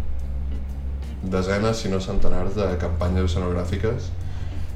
desenes, 1.28 1.80
si 1.80 1.92
no 1.92 2.00
centenars, 2.00 2.56
de 2.56 2.66
campanyes 2.80 3.28
oceanogràfiques 3.28 4.08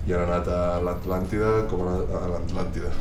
i 0.09 0.15
han 0.17 0.25
anat 0.25 0.49
a 0.49 0.61
l'Atlàntida 0.85 1.51
com 1.69 1.85
a, 1.89 1.97
l'Atlàntida 2.33 2.93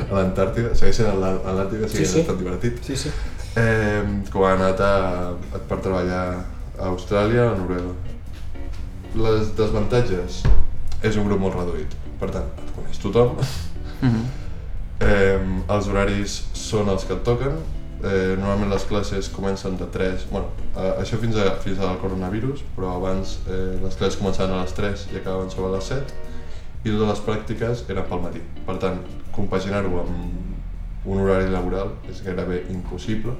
a 0.00 0.14
l'Antàrtida, 0.14 0.72
segueixen 0.78 1.10
a 1.10 1.16
l'Atlàntida, 1.18 1.88
sí, 1.90 2.04
sí, 2.06 2.22
és 2.22 2.30
divertit. 2.38 2.78
Sí, 2.86 2.96
sí. 2.96 3.12
Eh, 3.58 4.02
com 4.30 4.46
han 4.46 4.60
anat 4.60 4.80
a, 4.86 4.92
a, 5.34 5.60
per 5.68 5.80
treballar 5.82 6.22
a 6.78 6.90
Austràlia 6.92 7.48
o 7.48 7.54
a 7.54 7.58
Noruega. 7.58 7.94
Les 9.18 9.50
desavantatges 9.58 10.42
és 11.06 11.18
un 11.18 11.26
grup 11.26 11.42
molt 11.42 11.58
reduït, 11.58 11.96
per 12.20 12.30
tant, 12.36 12.46
et 12.62 12.72
coneix 12.76 13.02
tothom. 13.02 13.34
Mm 14.00 14.08
-hmm. 14.08 14.24
eh, 15.00 15.74
els 15.74 15.88
horaris 15.88 16.40
són 16.54 16.88
els 16.88 17.04
que 17.04 17.14
et 17.14 17.24
toquen, 17.24 17.58
eh, 18.04 18.36
normalment 18.38 18.70
les 18.70 18.84
classes 18.84 19.28
comencen 19.28 19.76
de 19.76 19.84
3, 19.84 20.26
bueno, 20.30 20.46
eh, 20.76 21.02
això 21.02 21.18
fins, 21.18 21.36
a, 21.36 21.56
fins 21.64 21.78
al 21.78 21.98
coronavirus, 21.98 22.62
però 22.76 22.96
abans 22.96 23.38
eh, 23.48 23.78
les 23.82 23.94
classes 23.96 24.20
començaven 24.20 24.56
a 24.56 24.62
les 24.62 24.72
3 24.72 25.08
i 25.12 25.16
acabaven 25.16 25.50
sobre 25.50 25.76
les 25.76 25.84
7 25.84 26.29
i 26.84 26.88
totes 26.88 27.08
les 27.08 27.22
pràctiques 27.26 27.84
eren 27.92 28.06
pel 28.08 28.22
matí. 28.24 28.42
Per 28.66 28.76
tant, 28.80 29.00
compaginar-ho 29.36 30.00
amb 30.02 31.08
un 31.10 31.22
horari 31.22 31.50
laboral 31.52 31.94
és 32.10 32.22
gairebé 32.24 32.64
impossible 32.72 33.34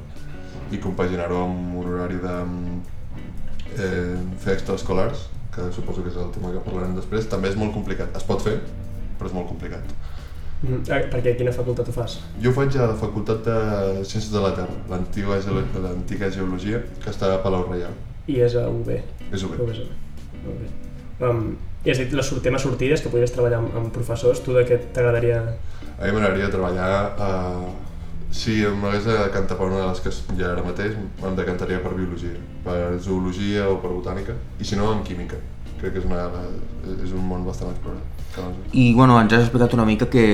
i 0.72 0.80
compaginar-ho 0.80 1.42
amb 1.44 1.76
un 1.80 1.90
horari 1.92 2.20
de 2.22 2.36
eh, 3.76 4.16
fer 4.42 4.56
extraescolars, 4.58 5.28
que 5.54 5.66
suposo 5.74 6.04
que 6.04 6.12
és 6.12 6.18
el 6.20 6.30
tema 6.34 6.52
que 6.54 6.62
parlarem 6.64 6.94
després, 6.98 7.26
també 7.32 7.50
és 7.50 7.58
molt 7.58 7.74
complicat. 7.74 8.14
Es 8.16 8.26
pot 8.28 8.42
fer, 8.44 8.58
però 9.18 9.30
és 9.30 9.36
molt 9.36 9.48
complicat. 9.50 9.94
Mm, 10.60 10.82
eh, 10.92 11.00
perquè 11.08 11.34
quina 11.38 11.52
facultat 11.56 11.88
ho 11.88 11.94
fas? 11.96 12.18
Jo 12.44 12.52
ho 12.52 12.56
faig 12.56 12.76
a 12.76 12.90
la 12.90 12.98
Facultat 13.00 13.40
de 13.46 13.56
Ciències 14.04 14.28
de 14.34 14.44
la 14.44 14.52
Terra, 14.58 14.76
l'antiga 14.92 16.28
geologia, 16.28 16.82
que 17.00 17.10
està 17.10 17.32
a 17.34 17.40
Palau 17.44 17.64
Reial. 17.70 17.96
I 18.28 18.42
és 18.44 18.54
a 18.60 18.66
UB? 18.68 18.92
És 19.32 19.46
UB. 19.46 19.56
UB, 19.56 19.72
és 19.72 19.80
UB. 19.86 20.44
UB. 20.52 20.66
Um, 21.24 21.56
I 21.84 21.90
has 21.90 22.00
dit 22.02 22.10
les 22.12 22.32
temes 22.44 22.60
sortides, 22.60 23.00
que 23.00 23.08
podries 23.12 23.32
treballar 23.32 23.60
amb, 23.62 23.76
amb 23.80 23.92
professors, 23.94 24.42
tu 24.44 24.52
de 24.52 24.66
què 24.68 24.76
t'agradaria? 24.92 25.38
A 25.96 26.02
mi 26.04 26.12
m'agradaria 26.12 26.50
treballar 26.52 26.90
a... 27.16 27.30
Si 28.30 28.60
em 28.62 28.84
hagués 28.86 29.08
de 29.08 29.14
cantar 29.34 29.56
per 29.58 29.66
una 29.66 29.80
de 29.80 29.86
les 29.88 30.02
que 30.04 30.10
hi 30.36 30.44
ha 30.44 30.52
ara 30.52 30.62
mateix, 30.62 30.92
em 30.94 31.38
decantaria 31.38 31.80
per 31.82 31.90
biologia, 31.96 32.36
per 32.62 32.76
zoologia 33.02 33.64
o 33.66 33.80
per 33.82 33.90
botànica, 33.90 34.36
i 34.60 34.68
si 34.68 34.78
no, 34.78 34.92
en 34.94 35.00
química. 35.02 35.40
Crec 35.80 35.96
que 35.96 36.02
és, 36.02 36.06
una, 36.06 36.28
és 36.92 37.10
un 37.16 37.24
món 37.26 37.42
bastant 37.48 37.72
explorat. 37.72 38.20
I 38.76 38.92
bueno, 38.94 39.16
ens 39.18 39.34
has 39.34 39.48
explicat 39.48 39.74
una 39.74 39.88
mica 39.88 40.06
que 40.12 40.26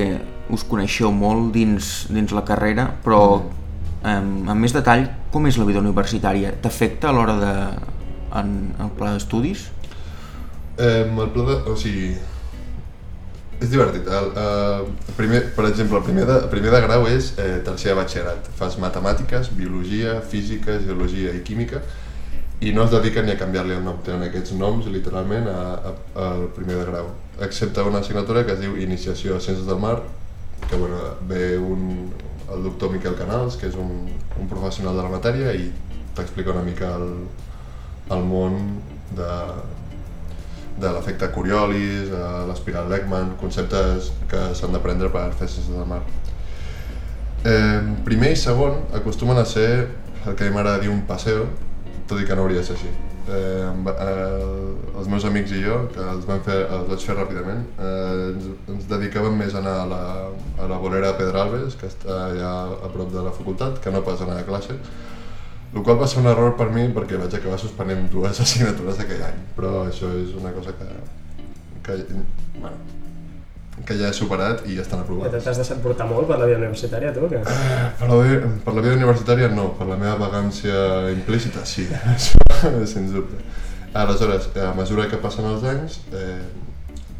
us 0.53 0.67
coneixeu 0.67 1.09
molt 1.15 1.49
dins, 1.55 2.05
dins 2.13 2.35
la 2.37 2.43
carrera, 2.45 2.85
però 3.01 3.21
mm. 3.39 4.45
amb 4.51 4.59
més 4.61 4.75
detall, 4.75 5.07
com 5.33 5.47
és 5.49 5.57
la 5.57 5.65
vida 5.65 5.81
universitària? 5.81 6.53
T'afecta 6.61 7.09
a 7.09 7.15
l'hora 7.17 7.39
de... 7.41 7.55
en, 8.37 8.53
en 8.75 8.85
el 8.85 8.93
pla 8.99 9.15
d'estudis? 9.15 9.71
Eh, 10.77 11.05
el 11.09 11.29
pla 11.33 11.45
de... 11.51 11.61
o 11.71 11.75
sigui, 11.77 12.15
És 13.57 13.71
divertit. 13.71 14.05
El, 14.05 14.27
el 14.37 15.13
primer, 15.17 15.39
per 15.55 15.65
exemple, 15.65 15.97
el 15.97 16.03
primer 16.05 16.27
de, 16.29 16.35
el 16.43 16.49
primer 16.51 16.69
de 16.75 16.81
grau 16.83 17.07
és 17.09 17.31
eh, 17.41 17.55
tercer 17.65 17.89
de 17.89 17.95
batxillerat. 17.97 18.51
Fas 18.59 18.77
matemàtiques, 18.77 19.49
biologia, 19.57 20.19
física, 20.21 20.77
geologia 20.83 21.33
i 21.33 21.41
química 21.47 21.81
i 22.61 22.71
no 22.73 22.85
es 22.85 22.91
dediquen 22.93 23.25
ni 23.25 23.33
a 23.33 23.37
canviar-li 23.37 23.75
el 23.77 23.83
nom, 23.85 23.97
tenen 24.05 24.27
aquests 24.27 24.55
noms 24.57 24.87
literalment 24.89 25.45
a, 25.49 25.93
al 26.17 26.47
primer 26.55 26.79
de 26.79 26.85
grau, 26.87 27.11
excepte 27.45 27.83
una 27.85 27.99
assignatura 28.01 28.45
que 28.47 28.55
es 28.55 28.63
diu 28.63 28.77
Iniciació 28.81 29.35
a 29.35 29.41
Ciències 29.41 29.67
del 29.67 29.77
Mar, 29.77 29.99
que 30.67 30.75
bueno, 30.75 30.97
ve 31.29 31.57
un, 31.57 32.09
el 32.53 32.63
doctor 32.65 32.89
Miquel 32.95 33.13
Canals, 33.19 33.59
que 33.61 33.69
és 33.69 33.77
un, 33.77 34.07
un 34.41 34.49
professional 34.49 34.97
de 34.97 35.05
la 35.05 35.13
matèria 35.13 35.53
i 35.53 35.69
t'explica 36.17 36.55
una 36.55 36.65
mica 36.65 36.95
el, 36.97 37.11
el 38.15 38.25
món 38.25 38.57
de, 39.13 39.29
de 40.77 40.91
l'efecte 40.93 41.31
Coriolis, 41.33 42.09
eh, 42.13 42.45
l'espiral 42.49 42.89
Lekman, 42.91 43.35
conceptes 43.41 44.11
que 44.29 44.41
s'han 44.53 44.71
d'aprendre 44.75 45.09
per 45.09 45.31
fer 45.33 45.47
ciències 45.49 45.73
del 45.75 45.87
mar. 45.89 46.01
Eh, 47.45 47.81
primer 48.05 48.31
i 48.33 48.35
segon 48.39 48.81
acostumen 48.97 49.37
a 49.37 49.45
ser 49.45 49.87
el 50.27 50.35
que 50.35 50.49
m'agrada 50.51 50.79
dir 50.83 50.89
un 50.91 51.01
passeo, 51.07 51.45
tot 52.07 52.19
i 52.21 52.25
que 52.25 52.35
no 52.35 52.43
hauria 52.45 52.59
de 52.61 52.65
ser 52.67 52.75
així. 52.75 52.89
Eh, 53.27 53.65
amb- 53.67 53.89
eh, 53.91 54.97
els 54.99 55.07
meus 55.11 55.25
amics 55.27 55.51
i 55.51 55.61
jo, 55.63 55.81
que 55.93 55.99
els, 55.99 56.25
vam 56.25 56.39
fer, 56.45 56.61
els 56.71 56.87
vaig 56.87 56.99
fer 57.09 57.15
ràpidament, 57.17 57.65
eh, 57.79 58.31
ens, 58.31 58.45
ens 58.71 58.85
dedicàvem 58.87 59.35
més 59.35 59.53
a 59.55 59.59
anar 59.59 59.75
a 59.81 59.85
la, 59.85 60.01
a 60.63 60.67
la 60.67 60.77
bolera 60.77 61.11
de 61.11 61.17
Pedralbes, 61.19 61.75
que 61.75 61.87
està 61.87 62.21
allà 62.29 62.53
a 62.85 62.89
prop 62.93 63.11
de 63.11 63.21
la 63.25 63.31
facultat, 63.35 63.81
que 63.83 63.91
no 63.91 64.01
pas 64.01 64.21
anar 64.21 64.39
a 64.39 64.47
classe, 64.47 64.77
el 65.73 65.83
qual 65.83 65.99
va 65.99 66.07
ser 66.07 66.21
un 66.23 66.29
error 66.31 66.55
per 66.59 66.69
mi 66.73 66.87
perquè 66.95 67.19
vaig 67.19 67.33
acabar 67.37 67.59
suspenent 67.61 68.07
dues 68.11 68.39
assignatures 68.43 69.01
aquell 69.03 69.23
any, 69.29 69.41
però 69.57 69.87
això 69.87 70.11
és 70.21 70.35
una 70.39 70.53
cosa 70.55 70.75
que, 70.77 70.87
que, 71.87 71.97
bueno, 72.59 72.77
que 73.85 73.97
ja 73.99 74.09
he 74.09 74.15
superat 74.15 74.65
i 74.67 74.75
ja 74.77 74.83
estan 74.83 75.01
Ja 75.01 75.05
aprovades. 75.05 75.43
T'has 75.45 75.61
deixat 75.61 75.81
portar 75.83 76.07
molt 76.09 76.27
per 76.29 76.39
la 76.41 76.47
vida 76.49 76.59
universitària, 76.59 77.13
tu? 77.15 77.27
Que... 77.31 77.41
Per 77.99 78.09
la, 78.09 78.19
vida, 78.23 78.51
per 78.65 78.73
la 78.75 78.83
vida 78.85 78.95
universitària 78.97 79.49
no, 79.53 79.69
per 79.79 79.87
la 79.89 79.99
meva 79.99 80.15
vagància 80.19 81.09
implícita 81.13 81.65
sí, 81.65 81.87
això 82.15 82.73
sens 82.89 83.13
dubte. 83.15 83.39
Aleshores, 83.97 84.49
a 84.61 84.73
mesura 84.77 85.07
que 85.09 85.19
passen 85.21 85.47
els 85.49 85.63
anys, 85.65 86.01
eh, 86.13 86.41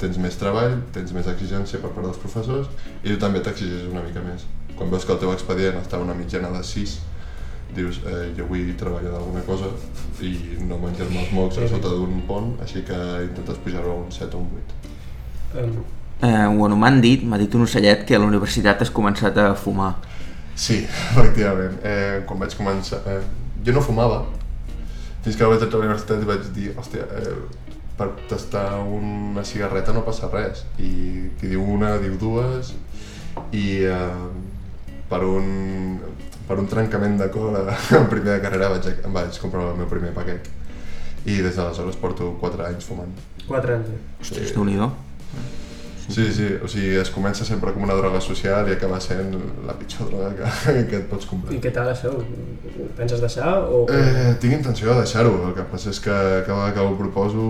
tens 0.01 0.17
més 0.21 0.35
treball, 0.37 0.79
tens 0.93 1.13
més 1.15 1.29
exigència 1.31 1.79
per 1.81 1.91
part 1.93 2.05
dels 2.05 2.19
professors 2.21 2.67
i 3.03 3.09
tu 3.09 3.17
també 3.21 3.41
t'exigeixes 3.45 3.87
una 3.89 4.03
mica 4.05 4.21
més. 4.25 4.45
Quan 4.77 4.91
veus 4.93 5.05
que 5.07 5.15
el 5.15 5.21
teu 5.23 5.31
expedient 5.33 5.79
està 5.79 5.97
a 5.97 6.03
una 6.03 6.13
mitjana 6.17 6.51
de 6.53 6.61
6, 6.65 6.97
dius, 7.75 8.01
eh, 8.05 8.31
jo 8.37 8.47
vull 8.49 8.71
treballar 8.79 9.11
d'alguna 9.11 9.43
cosa 9.47 9.69
i 10.21 10.33
no 10.67 10.79
menjar-me 10.81 11.21
els 11.25 11.35
mocs 11.35 11.59
a 11.61 11.67
sota 11.69 11.91
d'un 11.93 12.23
pont, 12.29 12.55
així 12.63 12.81
que 12.87 12.97
intentes 13.27 13.61
pujar-ho 13.65 13.91
a 13.91 14.01
un 14.05 14.11
7 14.11 14.35
o 14.37 14.39
un 14.39 14.49
8. 14.63 14.81
Um, 15.57 15.77
Eh, 16.19 16.47
bueno, 16.57 16.75
m'han 16.75 16.97
dit, 16.97 17.21
m'ha 17.23 17.37
dit 17.37 17.53
un 17.53 17.61
ocellet 17.61 18.01
que 18.05 18.15
a 18.15 18.19
la 18.19 18.25
universitat 18.25 18.81
has 18.81 18.89
començat 18.89 19.37
a 19.37 19.51
fumar. 19.53 19.91
Sí, 20.55 20.79
efectivament. 21.11 21.77
Eh, 21.85 22.23
quan 22.25 22.41
vaig 22.41 22.55
començar... 22.57 23.03
Eh, 23.05 23.21
jo 23.65 23.75
no 23.75 23.83
fumava, 23.85 24.23
fins 25.21 25.37
que 25.37 25.49
vaig 25.51 25.61
entrar 25.61 25.77
a 25.77 25.83
la 25.83 25.89
universitat 25.91 26.23
i 26.23 26.29
vaig 26.29 26.49
dir, 26.55 26.71
hòstia, 26.79 27.05
eh, 27.19 27.67
per 27.97 28.09
tastar 28.31 28.79
una 28.81 29.43
cigarreta 29.45 29.93
no 29.93 30.01
passa 30.07 30.29
res. 30.33 30.63
I 30.81 31.29
qui 31.37 31.51
diu 31.53 31.61
una, 31.61 31.97
diu 32.01 32.17
dues, 32.17 32.73
i 33.53 33.67
eh, 33.85 34.01
per 35.11 35.21
un, 35.27 35.99
per 36.47 36.57
un 36.61 36.69
trencament 36.71 37.17
de 37.19 37.29
cor 37.33 37.57
en 37.99 38.07
primer 38.11 38.37
de 38.37 38.41
carrera 38.45 38.71
vaig, 38.75 38.87
em 39.03 39.13
vaig 39.13 39.39
comprar 39.43 39.67
el 39.71 39.77
meu 39.81 39.89
primer 39.91 40.13
paquet. 40.15 40.47
I 41.27 41.41
des 41.43 41.57
d'aleshores 41.59 41.97
porto 41.99 42.33
4 42.39 42.65
anys 42.69 42.87
fumant. 42.87 43.11
4 43.47 43.75
anys. 43.75 43.91
eh? 43.91 44.21
Ostres, 44.23 44.53
déu 44.55 44.65
nhi 44.67 44.77
Sí, 46.07 46.23
sí, 46.31 46.45
o 46.63 46.67
sigui, 46.71 46.93
es 46.95 47.09
comença 47.11 47.43
sempre 47.43 47.73
com 47.75 47.83
una 47.83 47.95
droga 47.97 48.21
social 48.23 48.69
i 48.69 48.77
acaba 48.77 48.99
sent 49.03 49.33
la 49.67 49.73
pitjor 49.75 50.07
droga 50.13 50.47
que, 50.63 50.85
que 50.87 51.01
et 51.01 51.09
pots 51.11 51.27
comprar. 51.27 51.51
I 51.51 51.59
què 51.59 51.73
tal 51.75 51.89
això? 51.91 52.13
Penses 52.95 53.19
deixar 53.19 53.57
o... 53.67 53.81
Eh, 53.91 54.37
tinc 54.39 54.55
intenció 54.55 54.93
de 54.93 55.01
deixar-ho, 55.01 55.33
el 55.49 55.55
que 55.57 55.65
passa 55.67 55.91
és 55.91 55.99
que 55.99 56.15
cada 56.15 56.69
vegada 56.69 56.75
que 56.77 56.85
ho 56.85 56.95
proposo 57.01 57.43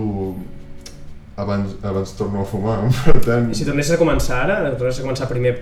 abans, 1.38 1.76
abans 1.82 2.16
torno 2.18 2.42
a 2.42 2.44
fumar, 2.44 2.80
per 3.06 3.20
tant, 3.22 3.50
I 3.52 3.56
si 3.56 3.66
tornessis 3.68 3.94
a 3.94 4.00
començar 4.00 4.42
ara, 4.46 4.58
tornessis 4.74 5.04
a 5.04 5.06
començar 5.06 5.28
primer, 5.30 5.54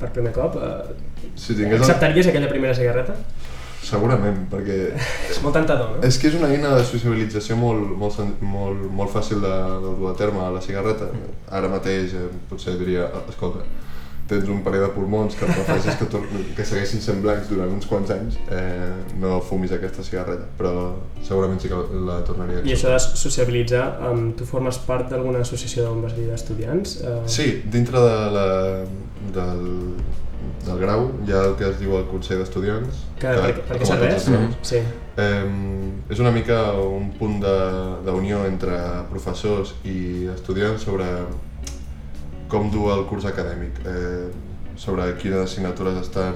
per 0.00 0.10
primer 0.14 0.32
cop, 0.36 0.56
eh, 0.56 1.28
si 1.36 1.54
tingués 1.54 1.78
el... 1.78 1.84
acceptaries 1.84 2.30
aquella 2.30 2.50
primera 2.50 2.76
cigarreta? 2.76 3.16
Segurament, 3.88 4.40
perquè 4.50 4.78
És 5.32 5.38
molt 5.44 5.54
tentador, 5.56 5.92
no? 5.94 6.00
és 6.04 6.16
que 6.20 6.30
és 6.32 6.38
una 6.38 6.48
eina 6.52 6.72
de 6.76 6.86
sociabilització 6.88 7.56
molt, 7.60 7.92
molt, 8.00 8.40
molt, 8.40 8.88
molt 9.00 9.12
fàcil 9.12 9.44
de, 9.44 9.52
de 9.84 9.92
dur 10.00 10.10
a 10.10 10.16
terme, 10.18 10.48
la 10.54 10.64
cigarreta. 10.64 11.12
Ara 11.60 11.70
mateix 11.72 12.16
eh, 12.16 12.26
potser 12.50 12.78
diria, 12.80 13.06
escolta, 13.28 13.64
tens 14.28 14.48
un 14.52 14.60
parell 14.64 14.84
de 14.84 14.90
pulmons 14.92 15.36
que 15.38 15.48
prefereixes 15.48 15.96
que, 16.00 16.08
que 16.56 16.66
segueixin 16.68 17.00
sent 17.04 17.22
blancs 17.24 17.48
durant 17.50 17.72
uns 17.72 17.88
quants 17.88 18.12
anys, 18.12 18.36
eh, 18.52 18.92
no 19.20 19.38
fumis 19.44 19.72
aquesta 19.72 20.04
cigarreta, 20.04 20.48
però 20.58 20.74
segurament 21.24 21.60
sí 21.62 21.70
que 21.72 21.80
la 22.08 22.20
tornaria 22.28 22.60
a 22.60 22.68
I 22.68 22.76
això 22.76 22.92
de 22.92 23.00
sociabilitzar, 23.24 23.86
um, 24.10 24.28
tu 24.36 24.46
formes 24.48 24.80
part 24.88 25.08
d'alguna 25.12 25.42
associació 25.46 25.88
d'on 25.88 26.04
vas 26.04 26.16
dir 26.16 26.28
d'estudiants? 26.28 26.98
Uh, 27.02 27.18
Sí, 27.38 27.50
dintre 27.72 28.04
de 28.04 28.16
la, 28.36 28.46
del, 29.34 29.66
del 30.66 30.80
grau 30.84 31.08
hi 31.26 31.32
ha 31.34 31.44
el 31.48 31.58
que 31.58 31.68
es 31.70 31.80
diu 31.80 31.96
el 31.98 32.06
Consell 32.12 32.42
d'Estudiants. 32.42 33.04
Que, 33.18 33.32
per, 33.32 33.52
per 33.68 33.80
què 33.80 33.88
serveix? 33.88 34.16
els 34.20 34.32
graus, 34.32 34.56
Sí. 34.68 34.82
Eh, 35.18 35.44
és 36.12 36.20
una 36.22 36.30
mica 36.30 36.60
un 36.78 37.08
punt 37.18 37.40
de, 37.42 37.58
d'unió 38.06 38.44
entre 38.46 38.76
professors 39.10 39.74
i 39.88 40.28
estudiants 40.34 40.84
sobre 40.86 41.08
com 42.48 42.70
dur 42.72 42.92
el 42.94 43.04
curs 43.06 43.24
acadèmic, 43.28 43.80
eh, 43.86 44.28
sobre 44.76 45.04
quines 45.18 45.40
assignatures 45.44 45.98
estan, 46.00 46.34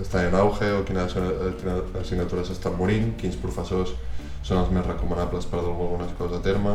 estan 0.00 0.26
en 0.26 0.34
auge 0.34 0.70
o 0.72 0.84
quines 0.84 1.14
assigna- 1.14 2.00
assignatures 2.00 2.50
estan 2.50 2.76
morint, 2.76 3.14
quins 3.16 3.36
professors 3.36 3.94
són 4.42 4.58
els 4.60 4.70
més 4.70 4.84
recomanables 4.86 5.46
per 5.46 5.60
dur 5.62 5.72
algunes 5.72 6.12
coses 6.18 6.38
a 6.38 6.42
terme, 6.42 6.74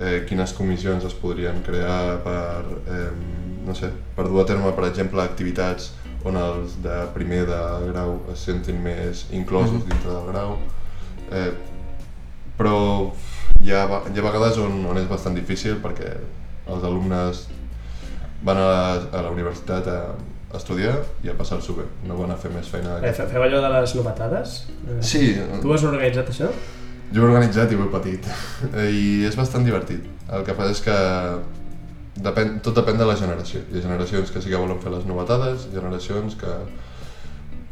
eh, 0.00 0.24
quines 0.28 0.52
comissions 0.52 1.04
es 1.04 1.14
podrien 1.14 1.62
crear 1.66 2.20
per, 2.22 2.64
eh, 2.86 3.10
no 3.66 3.74
sé, 3.74 3.90
per 4.14 4.28
dur 4.28 4.42
a 4.42 4.46
terme, 4.46 4.70
per 4.72 4.84
exemple, 4.84 5.22
activitats 5.22 5.92
on 6.24 6.36
els 6.36 6.78
de 6.82 7.06
primer 7.14 7.44
de 7.46 7.58
grau 7.90 8.20
es 8.32 8.38
sentin 8.38 8.78
més 8.82 9.26
inclosos 9.32 9.82
Mhm. 9.82 9.88
dintre 9.90 10.10
del 10.10 10.26
grau. 10.32 10.56
Eh, 11.32 11.52
però 12.58 13.12
hi 13.60 13.72
ha, 13.72 13.84
hi 13.86 14.18
ha 14.18 14.22
vegades 14.22 14.56
on, 14.58 14.84
on 14.86 14.96
és 14.98 15.08
bastant 15.08 15.34
difícil 15.34 15.80
perquè 15.82 16.16
els 16.68 16.84
alumnes 16.84 17.44
van 18.44 18.56
a 18.60 18.64
la, 18.68 18.94
a 19.12 19.22
la 19.24 19.30
universitat 19.32 19.86
a, 19.88 19.98
a 20.52 20.56
estudiar 20.56 20.94
i 21.24 21.30
a 21.32 21.34
passar-s'ho 21.38 21.74
bé, 21.78 21.84
no 22.08 22.16
van 22.20 22.30
a 22.34 22.36
fer 22.40 22.50
més 22.54 22.68
feina. 22.70 22.98
Eh, 23.02 23.12
fe- 23.16 23.26
feu 23.30 23.42
allò 23.42 23.60
de 23.64 23.70
les 23.78 23.94
novetades? 23.98 24.64
Eh, 24.88 25.00
Sí, 25.02 25.34
Tu 25.62 25.72
has 25.74 25.84
organitzat 25.84 26.28
això? 26.30 26.48
jo 27.14 27.20
ho 27.22 27.26
he 27.26 27.28
organitzat 27.30 27.70
i 27.70 27.76
ho 27.76 27.84
he 27.84 27.90
patit 27.92 28.26
i 29.00 29.24
és 29.28 29.36
bastant 29.38 29.64
divertit. 29.64 30.04
El 30.32 30.42
que 30.44 30.54
passa 30.56 30.72
és 30.72 30.80
que 30.82 30.94
depèn, 32.24 32.58
tot 32.64 32.74
depèn 32.78 32.98
de 32.98 33.06
la 33.06 33.14
generació. 33.18 33.60
Hi 33.70 33.78
ha 33.78 33.82
generacions 33.84 34.30
que 34.32 34.40
sí 34.42 34.50
que 34.50 34.56
volen 34.60 34.80
fer 34.82 34.90
les 34.94 35.04
novetades, 35.06 35.68
generacions 35.74 36.34
que 36.40 36.54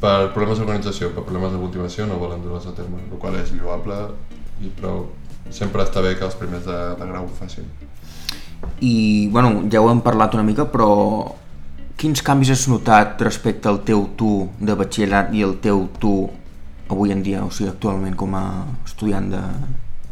per 0.02 0.32
problemes 0.34 0.58
d'organització, 0.58 1.12
per 1.14 1.22
problemes 1.22 1.52
de 1.54 1.58
motivació 1.62 2.06
no 2.10 2.16
volen 2.18 2.42
dur-les 2.42 2.66
a 2.66 2.72
terme, 2.74 2.98
el 3.10 3.18
qual 3.22 3.36
és 3.38 3.52
lloable, 3.54 3.98
i, 4.60 4.70
però 4.78 4.96
sempre 5.50 5.84
està 5.86 6.02
bé 6.02 6.16
que 6.18 6.24
els 6.26 6.34
primers 6.38 6.64
de, 6.66 6.78
de 6.98 7.06
grau 7.06 7.24
ho 7.28 7.34
facin. 7.38 7.66
I, 8.80 9.28
bueno, 9.30 9.62
ja 9.70 9.80
ho 9.80 9.90
hem 9.90 10.00
parlat 10.02 10.34
una 10.34 10.42
mica, 10.46 10.64
però 10.70 10.88
quins 11.96 12.22
canvis 12.22 12.50
has 12.50 12.64
notat 12.70 13.20
respecte 13.22 13.68
al 13.70 13.82
teu 13.86 14.08
tu 14.18 14.48
de 14.58 14.74
batxillerat 14.74 15.30
i 15.34 15.42
el 15.46 15.56
teu 15.62 15.84
tu 16.02 16.14
avui 16.90 17.12
en 17.14 17.22
dia, 17.22 17.44
o 17.44 17.50
sigui, 17.50 17.70
actualment 17.70 18.16
com 18.18 18.34
a 18.34 18.42
estudiant 18.84 19.30
de, 19.32 19.42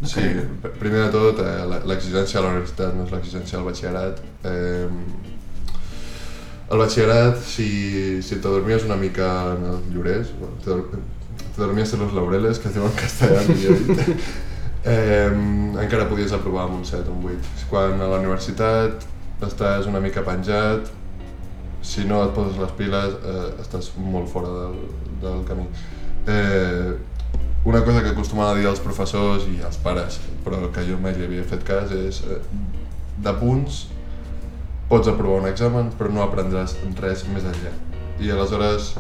de 0.00 0.06
Sí, 0.08 0.20
carrera? 0.20 0.44
pr- 0.62 0.78
primer 0.80 1.00
de 1.06 1.10
tot, 1.12 1.40
eh, 1.44 1.64
la- 1.68 1.82
l'exigència 1.90 2.38
a 2.40 2.44
la 2.46 2.52
universitat 2.54 2.94
no 2.96 3.04
és 3.04 3.10
l'exigència 3.12 3.58
al 3.58 3.66
batxillerat. 3.66 4.22
Eh, 4.44 4.88
al 6.70 6.78
batxillerat, 6.78 7.40
si, 7.42 8.22
si 8.22 8.36
te 8.36 8.46
dormies 8.48 8.84
una 8.86 8.96
mica 8.96 9.30
en 9.56 9.64
els 9.72 9.88
llorers, 9.92 10.30
bueno, 10.38 10.54
te, 10.64 10.70
dor- 10.70 11.00
te 11.56 11.60
dormies 11.60 11.92
en 11.94 12.00
los 12.06 12.12
laureles, 12.14 12.58
que 12.62 12.68
es 12.70 12.74
diu 12.78 12.86
en 12.86 12.94
castellà, 12.94 13.42
millor 13.48 13.76
eh, 14.84 15.30
encara 15.82 16.08
podies 16.08 16.32
aprovar 16.32 16.66
amb 16.68 16.80
un 16.80 16.84
7 16.88 17.08
o 17.10 17.16
un 17.16 17.26
8. 17.34 17.68
Quan 17.70 18.00
a 18.00 18.08
la 18.08 18.20
universitat 18.22 19.06
estàs 19.44 19.88
una 19.90 20.00
mica 20.00 20.24
penjat, 20.26 20.90
si 21.82 22.04
no 22.04 22.22
et 22.26 22.34
poses 22.36 22.58
les 22.60 22.72
piles, 22.76 23.16
eh, 23.24 23.46
estàs 23.62 23.92
molt 23.96 24.28
fora 24.32 24.50
del, 24.56 24.82
del 25.22 25.44
camí. 25.48 25.68
Eh, 26.28 26.96
una 27.64 27.84
cosa 27.84 28.02
que 28.02 28.12
acostumen 28.14 28.46
a 28.46 28.54
dir 28.56 28.68
els 28.68 28.80
professors 28.80 29.46
i 29.48 29.60
els 29.64 29.76
pares, 29.84 30.20
però 30.44 30.68
que 30.72 30.84
jo 30.88 30.98
mai 31.00 31.16
li 31.16 31.26
havia 31.26 31.44
fet 31.44 31.64
cas, 31.64 31.92
és 31.92 32.22
eh, 32.24 32.40
de 33.20 33.34
punts 33.40 33.86
pots 34.90 35.06
aprovar 35.06 35.42
un 35.44 35.46
examen 35.46 35.92
però 35.94 36.10
no 36.10 36.24
aprendràs 36.24 36.74
res 36.98 37.26
més 37.30 37.44
enllà. 37.46 37.70
I 38.20 38.32
aleshores, 38.34 38.94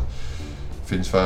fins 0.86 1.08
fa 1.10 1.24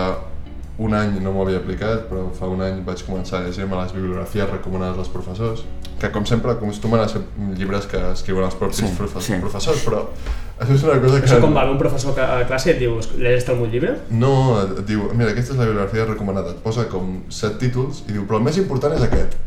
un 0.78 0.94
any 0.94 1.20
no 1.22 1.30
m'ho 1.32 1.42
havia 1.44 1.58
aplicat, 1.62 2.08
però 2.10 2.24
fa 2.34 2.48
un 2.50 2.60
any 2.66 2.80
vaig 2.84 3.02
començar 3.06 3.38
a 3.40 3.44
llegir-me 3.46 3.76
les 3.78 3.92
bibliografies 3.94 4.48
recomanades 4.50 4.96
dels 4.96 5.08
professors, 5.12 5.64
que 6.00 6.10
com 6.10 6.24
sempre 6.26 6.50
acostumen 6.50 7.00
a 7.00 7.06
ser 7.08 7.20
llibres 7.56 7.86
que 7.86 8.00
escriuen 8.12 8.44
els 8.48 8.56
propis 8.58 8.80
Sí, 8.82 8.88
profe 8.98 9.20
sí. 9.22 9.36
professors, 9.40 9.84
però 9.86 10.00
això 10.58 10.74
és 10.74 10.82
una 10.82 10.98
cosa 11.00 11.20
que... 11.20 11.28
Això 11.30 11.40
com 11.40 11.54
va, 11.54 11.62
un 11.70 11.78
professor 11.78 12.14
que- 12.16 12.26
a 12.26 12.44
classe 12.48 12.70
i 12.70 12.72
et 12.74 12.78
diu, 12.82 12.98
llegeix 13.16 13.48
algun 13.54 13.70
llibre? 13.70 13.94
No, 14.10 14.32
et 14.64 14.82
diu, 14.86 15.06
mira, 15.14 15.30
aquesta 15.30 15.52
és 15.54 15.58
la 15.62 15.68
bibliografia 15.70 16.04
recomanada, 16.10 16.50
et 16.56 16.62
posa 16.66 16.88
com 16.90 17.20
set 17.30 17.58
títols 17.62 18.02
i 18.08 18.12
diu, 18.16 18.26
però 18.26 18.40
el 18.42 18.48
més 18.50 18.58
important 18.58 18.94
és 18.98 19.02
aquest. 19.06 19.38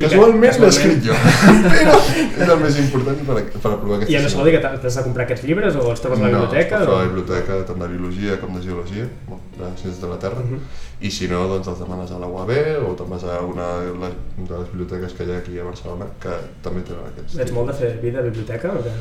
Casualment 0.00 0.56
l'he 0.60 0.68
escrit 0.68 1.04
jo, 1.06 1.14
però 1.74 1.94
és 2.42 2.48
el 2.50 2.58
més 2.62 2.78
important 2.82 3.20
per, 3.28 3.36
per 3.54 3.70
aprovar 3.70 3.96
aquesta 4.00 4.10
I 4.10 4.30
se 4.32 4.36
vol 4.40 4.48
dir 4.48 4.54
que 4.56 4.62
t'ha- 4.64 4.72
t'has 4.82 4.96
de 4.98 5.04
comprar 5.06 5.24
aquests 5.26 5.44
llibres 5.46 5.76
o 5.78 5.84
els 5.92 6.02
trobes 6.02 6.18
a 6.18 6.22
la 6.24 6.30
biblioteca? 6.32 6.80
No, 6.80 6.84
troba 6.88 6.96
a 6.96 7.00
o... 7.00 7.04
la 7.04 7.10
biblioteca 7.12 7.58
tant 7.68 7.78
de 7.84 7.88
biologia 7.94 8.38
com 8.42 8.56
de 8.58 8.62
geologia, 8.66 9.06
de 9.06 9.68
ciències 9.78 10.00
de 10.02 10.10
la 10.10 10.18
Terra, 10.18 10.42
Mhm. 10.44 10.58
i 11.00 11.10
si 11.10 11.28
no, 11.30 11.44
doncs 11.48 11.68
els 11.72 11.78
demanes 11.84 12.10
a 12.10 12.18
la 12.18 12.26
UAB 12.26 12.50
o 12.88 12.94
te'n 12.98 13.10
vas 13.14 13.24
a 13.24 13.38
una 13.46 13.68
de 13.84 13.92
les, 14.02 14.14
de 14.48 14.58
les 14.58 14.68
biblioteques 14.72 15.12
que 15.14 15.24
hi 15.28 15.32
ha 15.34 15.38
aquí 15.38 15.58
a 15.58 15.64
Barcelona, 15.70 16.06
que 16.20 16.34
també 16.62 16.82
tenen 16.82 17.06
aquests. 17.12 17.38
Ets 17.38 17.52
molt 17.52 17.70
de 17.70 17.78
fer 17.78 17.92
vida 18.02 18.18
a 18.18 18.26
biblioteca 18.26 18.72
o 18.74 18.82
què? 18.82 18.94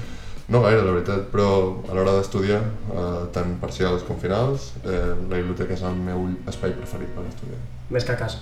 No 0.53 0.59
gaire, 0.61 0.81
la 0.83 0.91
veritat, 0.91 1.29
però 1.31 1.45
a 1.89 1.93
l'hora 1.95 2.17
d'estudiar, 2.17 2.59
eh, 2.91 3.03
tant 3.31 3.53
parcials 3.61 4.03
com 4.03 4.17
finals, 4.19 4.73
eh, 4.83 5.13
la 5.29 5.37
biblioteca 5.39 5.73
és 5.73 5.81
el 5.87 5.95
meu 5.95 6.27
espai 6.51 6.71
preferit 6.75 7.13
per 7.15 7.23
estudiar. 7.29 7.61
Més 7.89 8.03
que 8.03 8.11
a 8.11 8.17
casa. 8.19 8.41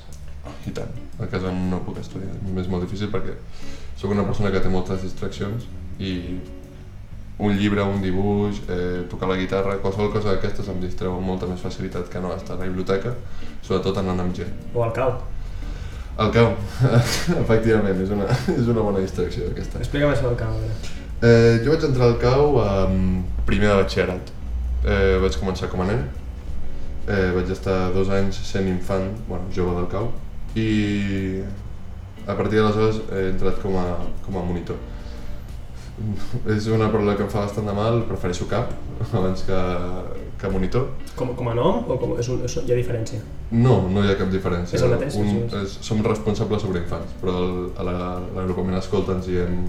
I 0.65 0.71
tant, 0.73 0.89
a 1.21 1.27
casa 1.29 1.51
no 1.53 1.81
puc 1.85 1.99
estudiar, 2.01 2.33
és 2.57 2.69
molt 2.69 2.85
difícil 2.85 3.11
perquè 3.13 3.35
sóc 3.97 4.13
una 4.13 4.25
persona 4.25 4.49
que 4.53 4.61
té 4.61 4.69
moltes 4.73 5.03
distraccions 5.05 5.67
i 6.01 6.13
un 7.41 7.57
llibre, 7.57 7.81
un 7.81 8.01
dibuix, 8.01 8.61
eh, 8.69 9.03
tocar 9.09 9.29
la 9.29 9.37
guitarra, 9.37 9.77
qualsevol 9.81 10.11
cosa 10.13 10.35
d'aquestes 10.35 10.67
em 10.69 10.81
distreu 10.81 11.15
amb 11.15 11.25
molta 11.25 11.49
més 11.49 11.61
facilitat 11.61 12.09
que 12.09 12.21
no 12.21 12.33
estar 12.35 12.55
a 12.55 12.61
la 12.61 12.69
biblioteca, 12.69 13.13
sobretot 13.65 13.97
anant 13.97 14.21
amb 14.21 14.35
gent. 14.37 14.53
O 14.75 14.83
al 14.85 14.93
cau. 14.93 15.15
El 16.21 16.29
cau, 16.35 16.51
efectivament, 17.41 18.01
és 18.03 18.13
una, 18.13 18.27
és 18.59 18.69
una 18.69 18.85
bona 18.85 19.01
distracció 19.01 19.49
aquesta. 19.49 19.81
Explica'm 19.81 20.13
això 20.13 20.29
del 20.29 20.37
cau. 20.41 20.53
a. 20.53 20.97
Eh, 21.21 21.61
jo 21.65 21.73
vaig 21.73 21.85
entrar 21.85 22.09
al 22.09 22.17
cau 22.21 22.57
um, 22.61 23.21
primer 23.45 23.71
de 23.71 23.77
batxillerat. 23.83 24.33
Eh, 24.81 25.17
vaig 25.21 25.37
començar 25.37 25.69
com 25.69 25.81
a 25.81 25.89
nen, 25.89 26.05
eh, 27.07 27.29
vaig 27.35 27.49
estar 27.53 27.91
dos 27.93 28.09
anys 28.09 28.37
sent 28.45 28.69
infant, 28.69 29.09
bueno, 29.27 29.49
jove 29.55 29.75
del 29.77 29.89
cau, 29.89 30.11
i 30.55 31.41
a 32.27 32.35
partir 32.37 32.59
d'aleshores 32.59 33.01
he 33.11 33.29
entrat 33.31 33.59
com 33.63 33.75
a, 33.79 33.85
com 34.25 34.37
a 34.37 34.43
monitor. 34.45 34.75
És 36.49 36.65
una 36.71 36.87
paraula 36.89 37.13
que 37.17 37.23
em 37.27 37.29
fa 37.29 37.43
bastant 37.45 37.67
de 37.67 37.73
mal, 37.77 37.99
prefereixo 38.09 38.47
cap 38.49 38.71
abans 39.17 39.43
que, 39.45 39.59
que 40.41 40.49
monitor. 40.49 40.87
Com, 41.19 41.33
com 41.37 41.49
a 41.51 41.53
nom 41.57 41.83
o 41.91 41.97
com, 42.01 42.15
és 42.21 42.29
un, 42.33 42.41
és, 42.47 42.55
hi 42.63 42.71
ha 42.73 42.77
diferència? 42.79 43.19
No, 43.51 43.75
no 43.91 44.03
hi 44.05 44.09
ha 44.13 44.17
cap 44.19 44.31
diferència. 44.33 44.77
És 44.79 44.85
el 44.87 44.93
mateix, 44.95 45.17
Un, 45.21 45.43
és- 45.61 45.77
som 45.85 46.01
responsables 46.05 46.63
sobre 46.65 46.81
infants, 46.81 47.13
però 47.21 47.35
el, 47.43 47.53
a 47.77 47.85
la- 47.85 48.01
a 48.17 48.19
l'agrupament 48.39 48.79
escolta 48.79 49.17
ens 49.19 49.27
diem 49.29 49.61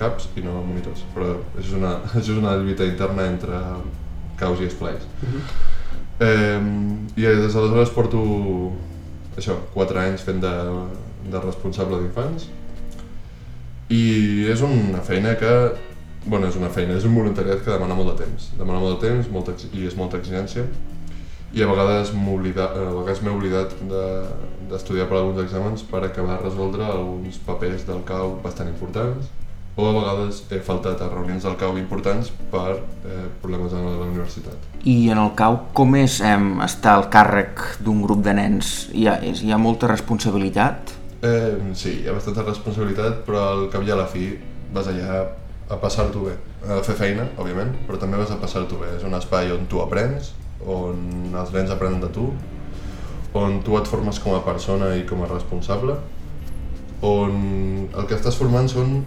caps 0.00 0.28
i 0.36 0.44
no 0.44 0.56
monitors. 0.64 1.04
Però 1.14 1.34
això 1.56 1.66
és 1.66 1.76
una, 1.80 1.94
això 2.14 2.24
és 2.30 2.40
una 2.40 2.56
lluita 2.60 2.84
interna 2.88 3.26
entre 3.34 3.60
caus 4.40 4.60
i 4.60 4.68
esplais. 4.70 5.04
Eh, 6.20 6.60
I 7.16 7.22
des 7.26 7.52
d'aleshores 7.52 7.90
porto 7.92 8.20
això, 9.36 9.56
4 9.74 10.00
anys 10.00 10.24
fent 10.26 10.40
de, 10.42 10.52
de 11.32 11.40
responsable 11.44 12.00
d'infants. 12.02 12.48
I 13.92 14.46
és 14.50 14.62
una 14.66 15.00
feina 15.06 15.36
que, 15.38 15.52
bueno, 16.26 16.48
és 16.50 16.56
una 16.58 16.70
feina, 16.74 16.96
és 16.98 17.04
un 17.06 17.14
voluntariat 17.14 17.62
que 17.62 17.70
demana 17.70 17.94
molt 17.94 18.14
de 18.14 18.24
temps, 18.24 18.50
demana 18.58 18.80
molt 18.82 18.98
de 19.00 19.08
temps 19.08 19.30
molta, 19.30 19.54
i 19.72 19.86
és 19.86 19.94
molta 19.98 20.18
exigència. 20.18 20.66
I 21.54 21.62
a 21.62 21.68
vegades 21.70 22.10
m'he 22.12 22.34
oblidat, 22.34 22.74
oblidat 23.32 23.76
de- 23.88 24.26
d'estudiar 24.70 25.06
per 25.08 25.20
alguns 25.20 25.38
exàmens 25.44 25.84
per 25.86 26.02
acabar 26.04 26.38
de 26.40 26.48
resoldre 26.48 26.84
alguns 26.84 27.38
papers 27.46 27.86
del 27.86 28.02
CAU 28.04 28.40
bastant 28.42 28.68
importants 28.68 29.30
o 29.76 29.84
a 29.84 29.92
vegades 29.92 30.40
he 30.48 30.58
faltat 30.64 31.02
a 31.04 31.08
reunions 31.12 31.44
del 31.44 31.56
CAU 31.60 31.76
importants 31.76 32.30
per 32.52 32.78
eh, 32.78 33.26
problemes 33.42 33.74
a 33.76 33.80
la 33.84 34.06
universitat. 34.06 34.56
I 34.88 35.10
en 35.12 35.20
el 35.20 35.34
cau, 35.36 35.58
com 35.76 35.96
és 36.00 36.20
eh, 36.24 36.36
estar 36.64 36.94
al 36.96 37.10
càrrec 37.12 37.64
d'un 37.84 38.00
grup 38.04 38.22
de 38.24 38.32
nens? 38.38 38.76
Hi 38.96 39.04
ha, 39.10 39.18
és, 39.20 39.42
hi 39.44 39.52
ha 39.52 39.60
molta 39.60 39.90
responsabilitat? 39.92 40.94
Eh, 41.20 41.74
sí, 41.76 41.98
hi 42.00 42.08
ha 42.08 42.16
bastanta 42.16 42.44
responsabilitat, 42.46 43.20
però 43.26 43.42
al 43.50 43.66
cap 43.72 43.84
i 43.84 43.92
a 43.92 43.98
la 44.00 44.08
fi 44.08 44.30
vas 44.72 44.88
allà 44.88 45.26
a 45.68 45.78
passar-t'ho 45.82 46.24
bé. 46.30 46.36
A 46.66 46.80
fer 46.86 46.96
feina, 46.98 47.26
òbviament, 47.36 47.74
però 47.86 48.00
també 48.00 48.18
vas 48.20 48.32
a 48.32 48.40
passar-t'ho 48.40 48.80
bé. 48.80 48.94
És 48.96 49.04
un 49.04 49.14
espai 49.18 49.52
on 49.52 49.68
tu 49.70 49.82
aprens, 49.84 50.32
on 50.64 51.34
els 51.36 51.52
nens 51.52 51.72
aprenen 51.74 52.00
de 52.00 52.08
tu, 52.14 52.30
on 53.36 53.60
tu 53.66 53.76
et 53.76 53.88
formes 53.90 54.18
com 54.22 54.38
a 54.38 54.40
persona 54.46 54.94
i 54.96 55.04
com 55.08 55.20
a 55.20 55.28
responsable, 55.28 55.98
on 57.04 57.36
el 57.92 58.08
que 58.08 58.16
estàs 58.16 58.40
formant 58.40 58.72
són... 58.72 59.02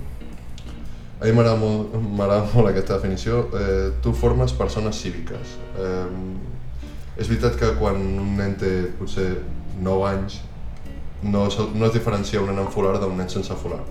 A 1.20 1.28
mi 1.28 1.34
m'agrada 1.36 1.60
molt, 1.60 1.96
molt 2.16 2.70
aquesta 2.70 2.96
definició. 2.96 3.46
Eh, 3.52 3.90
tu 4.04 4.14
formes 4.16 4.54
persones 4.56 5.02
cíviques. 5.04 5.58
Eh, 5.76 6.06
és 7.20 7.28
veritat 7.28 7.58
que 7.60 7.74
quan 7.80 8.00
un 8.00 8.38
nen 8.40 8.56
té 8.60 8.72
potser 9.00 9.34
9 9.84 10.06
anys 10.08 10.40
no, 11.24 11.48
no 11.76 11.88
es 11.90 11.94
diferencia 11.94 12.40
un 12.40 12.48
nen 12.48 12.62
amb 12.64 12.72
folar 12.72 12.96
d'un 13.02 13.18
nen 13.20 13.28
sense 13.32 13.56
folar. 13.60 13.82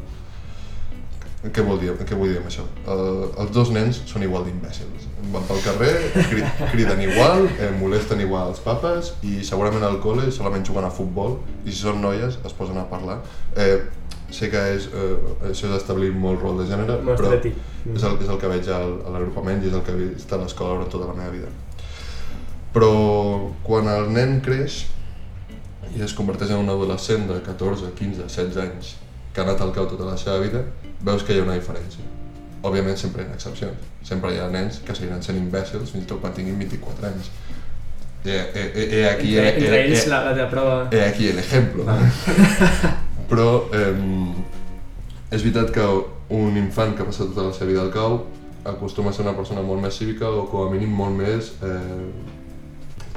Què 1.38 1.62
vol 1.62 1.79
dir, 1.79 1.93
què 2.03 2.17
vull 2.19 2.33
dir 2.33 2.41
amb 2.41 2.49
això? 2.49 2.64
Uh, 2.83 3.29
els 3.45 3.53
dos 3.55 3.69
nens 3.71 4.01
són 4.11 4.25
igual 4.27 4.43
d'imbècils. 4.49 5.05
Van 5.31 5.45
pel 5.47 5.61
carrer, 5.62 5.93
cri, 6.33 6.43
criden 6.73 7.05
igual, 7.05 7.45
eh, 7.61 7.69
molesten 7.79 8.25
igual 8.25 8.51
els 8.51 8.59
papes 8.64 9.12
i 9.23 9.37
segurament 9.47 9.85
al 9.87 10.01
col·le 10.03 10.33
solament 10.35 10.67
juguen 10.67 10.88
a 10.88 10.91
futbol 10.91 11.37
i 11.62 11.71
si 11.71 11.79
són 11.85 12.01
noies 12.03 12.41
es 12.43 12.57
posen 12.59 12.81
a 12.81 12.88
parlar. 12.91 13.21
Eh, 13.55 13.85
sé 14.31 14.51
que 14.53 14.61
és, 14.75 14.88
eh, 14.93 15.17
això 15.49 15.71
és 15.71 15.77
establir 15.79 16.11
molt 16.12 16.43
rol 16.43 16.59
de 16.61 16.67
gènere, 16.69 16.99
Molt 17.03 17.19
però 17.19 17.33
estereotip. 17.33 17.57
és 17.95 18.03
el, 18.05 18.19
és 18.23 18.29
el 18.29 18.38
que 18.38 18.51
veig 18.53 18.69
al, 18.69 18.99
a 19.07 19.14
l'agrupament 19.14 19.62
i 19.64 19.69
és 19.71 19.75
el 19.75 19.83
que 19.87 19.95
he 19.95 19.97
vist 20.03 20.33
a 20.33 20.37
l'escola 20.37 20.77
durant 20.77 20.93
tota 20.93 21.09
la 21.09 21.17
meva 21.17 21.33
vida. 21.33 21.49
Però 22.75 22.93
quan 23.64 23.88
el 23.88 24.11
nen 24.12 24.41
creix 24.45 24.85
i 25.97 26.03
es 26.05 26.12
converteix 26.12 26.53
en 26.53 26.67
un 26.67 26.69
adolescent 26.69 27.27
de 27.31 27.41
14, 27.41 27.95
15, 27.97 28.29
16 28.29 28.61
anys 28.67 28.97
que 29.33 29.41
ha 29.41 29.45
anat 29.47 29.64
al 29.64 29.73
cau 29.73 29.88
tota 29.88 30.05
la 30.05 30.17
seva 30.21 30.38
vida, 30.45 30.62
veus 31.01 31.25
que 31.25 31.33
hi 31.33 31.41
ha 31.41 31.47
una 31.47 31.57
diferència. 31.57 32.05
Òbviament 32.62 32.99
sempre 32.99 33.25
hi 33.25 33.31
ha 33.31 33.37
excepcions. 33.38 33.88
Sempre 34.05 34.35
hi 34.35 34.38
ha 34.43 34.51
nens 34.53 34.83
que 34.85 34.95
seguiran 34.95 35.23
sent 35.23 35.38
imbècils 35.41 35.93
fins 35.95 36.05
i 36.05 36.09
tot 36.11 36.21
quan 36.21 36.35
tinguin 36.37 36.59
24 36.59 37.09
anys. 37.09 37.33
He, 38.25 38.35
he, 38.35 38.64
he, 38.75 38.87
he 38.99 39.05
aquí, 39.09 39.37
entre, 39.38 39.45
he, 39.45 39.53
entre 39.55 39.77
he, 39.77 39.85
ells 39.87 40.05
he, 40.05 40.09
la, 40.11 40.25
la 40.27 40.33
teva 40.35 40.49
prova... 40.53 40.79
he 40.93 41.05
aquí 41.07 41.33
l'ejemplo. 41.33 41.87
Però 43.29 43.49
eh, 43.77 43.93
és 45.31 45.43
veritat 45.45 45.73
que 45.75 45.85
un 46.33 46.57
infant 46.57 46.95
que 46.97 47.05
ha 47.05 47.09
passat 47.09 47.31
tota 47.33 47.49
la 47.49 47.55
seva 47.57 47.71
vida 47.71 47.85
al 47.85 47.93
cau 47.93 48.23
acostuma 48.69 49.11
a 49.11 49.17
ser 49.17 49.25
una 49.25 49.37
persona 49.37 49.62
molt 49.64 49.83
més 49.83 49.97
cívica 49.97 50.29
o 50.29 50.47
com 50.49 50.67
a 50.67 50.73
mínim 50.73 50.93
molt 50.97 51.17
més 51.17 51.53
eh, 51.64 52.09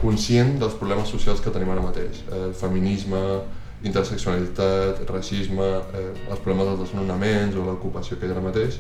conscient 0.02 0.58
dels 0.60 0.76
problemes 0.80 1.12
socials 1.12 1.42
que 1.44 1.54
tenim 1.54 1.72
ara 1.72 1.84
mateix. 1.84 2.22
Eh, 2.32 2.52
feminisme, 2.58 3.22
interseccionalitat, 3.84 5.02
racisme, 5.10 5.70
eh, 5.98 6.12
els 6.30 6.44
problemes 6.44 6.70
dels 6.70 6.86
desnonaments 6.86 7.58
o 7.58 7.66
l'ocupació 7.66 8.20
que 8.20 8.28
hi 8.28 8.34
ha 8.34 8.38
ara 8.38 8.46
mateix. 8.46 8.80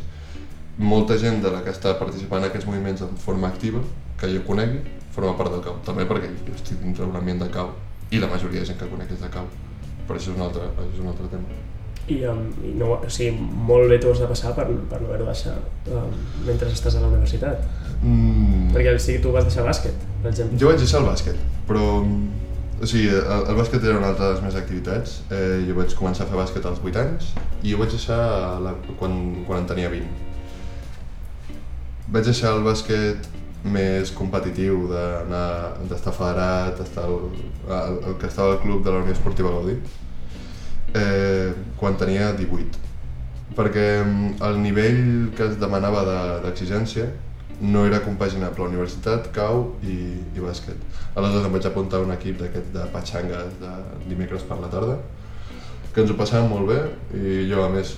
Molta 0.78 1.17
gent 1.22 1.41
de 1.44 1.52
la 1.54 1.63
que 1.65 1.74
està 1.74 1.96
participant 2.00 2.41
en 2.41 2.50
aquests 2.50 2.70
moviments 2.70 3.04
en 3.06 3.17
forma 3.20 3.48
activa, 3.48 3.82
que 4.20 4.30
jo 4.32 4.44
conegui, 4.48 4.84
forma 5.15 5.36
part 5.38 5.52
del 5.54 5.65
cau. 5.65 5.80
També 5.86 6.08
perquè 6.10 6.32
jo 6.46 6.56
estic 6.56 6.80
dintre 6.84 7.06
d'un 7.06 7.20
ambient 7.20 7.44
de 7.44 7.52
cau 7.54 7.76
i 8.12 8.20
la 8.20 8.32
majoria 8.32 8.63
de 8.63 8.72
gent 8.72 8.80
que 8.80 8.89
conec 8.91 9.12
és 9.12 9.22
de 9.22 9.30
cau. 9.34 9.48
Però 10.12 10.19
això 10.19 10.34
és 10.34 10.36
un 10.36 10.43
altre, 10.43 10.65
això 10.76 10.89
és 10.91 11.00
un 11.00 11.08
altre 11.08 11.28
tema. 11.32 11.60
I, 12.12 12.17
um, 12.28 12.41
i 12.67 12.74
no, 12.76 12.88
o 12.97 13.10
sigui, 13.15 13.45
molt 13.69 13.88
bé 13.88 14.00
t'ho 14.02 14.12
has 14.12 14.19
de 14.19 14.28
passar 14.28 14.52
per, 14.58 14.65
per 14.91 15.00
no 15.00 15.08
haver-ho 15.08 15.28
deixat 15.30 15.88
um, 15.88 16.17
mentre 16.43 16.67
estàs 16.67 16.97
a 17.00 17.04
la 17.06 17.12
universitat. 17.13 17.63
Mm, 18.02 18.74
Perquè 18.74 18.95
o 18.97 19.00
sigui, 19.00 19.21
tu 19.24 19.32
vas 19.32 19.47
deixar 19.47 19.63
bàsquet, 19.63 20.04
per 20.24 20.34
exemple. 20.34 20.60
Jo 20.60 20.71
vaig 20.74 20.84
deixar 20.84 21.00
el 21.00 21.08
bàsquet, 21.13 21.39
però... 21.69 21.86
O 22.82 22.88
sigui, 22.89 23.08
el, 23.13 23.43
el 23.54 23.56
bàsquet 23.62 23.84
era 23.86 24.00
una 24.02 24.10
altra 24.10 24.26
de 24.26 24.34
les 24.34 24.41
meves 24.41 24.58
activitats. 24.58 25.19
Eh, 25.30 25.62
jo 25.67 25.78
vaig 25.78 25.93
començar 25.95 26.26
a 26.26 26.32
fer 26.32 26.39
bàsquet 26.39 26.65
als 26.65 26.82
8 26.82 26.97
anys 27.06 27.28
i 27.62 27.76
ho 27.76 27.80
vaig 27.80 27.93
deixar 27.93 28.17
la, 28.65 28.74
quan, 29.00 29.19
quan 29.45 29.62
en 29.62 29.67
tenia 29.69 29.91
20. 29.93 30.10
Vaig 32.12 32.26
deixar 32.26 32.56
el 32.58 32.65
bàsquet 32.65 33.30
més 33.63 34.12
competitiu, 34.17 34.88
d'estar 35.89 36.13
federat, 36.15 36.80
estar 36.82 37.04
el, 37.06 37.17
el, 37.69 37.97
el 38.10 38.15
que 38.21 38.28
estava 38.28 38.56
al 38.56 38.62
club 38.63 38.84
de 38.86 38.91
la 38.91 39.02
Unió 39.04 39.13
Esportiva 39.13 39.52
Gaudí, 39.54 39.76
eh, 40.95 41.54
quan 41.78 41.97
tenia 41.97 42.32
18. 42.34 42.80
Perquè 43.56 43.86
mm, 44.04 44.39
el 44.47 44.62
nivell 44.63 45.04
que 45.36 45.45
es 45.50 45.60
demanava 45.60 46.04
de- 46.08 46.39
d'exigència 46.45 47.10
no 47.62 47.86
era 47.86 48.00
compaginable 48.02 48.63
la 48.63 48.69
universitat, 48.71 49.28
cau 49.36 49.76
i, 49.84 49.97
i 50.34 50.39
bàsquet. 50.41 50.80
Aleshores 51.13 51.45
em 51.45 51.54
vaig 51.54 51.65
apuntar 51.69 52.00
a 52.00 52.06
un 52.08 52.13
equip 52.15 52.39
d'aquests 52.41 52.71
de 52.74 52.86
patxangues 52.93 53.60
de 53.62 53.74
dimecres 54.10 54.41
per 54.50 54.58
la 54.58 54.69
tarda, 54.71 54.95
que 55.93 56.02
ens 56.02 56.10
ho 56.10 56.15
passàvem 56.17 56.50
molt 56.50 56.71
bé 56.71 56.80
i 57.19 57.43
jo 57.52 57.62
a 57.62 57.69
més, 57.69 57.97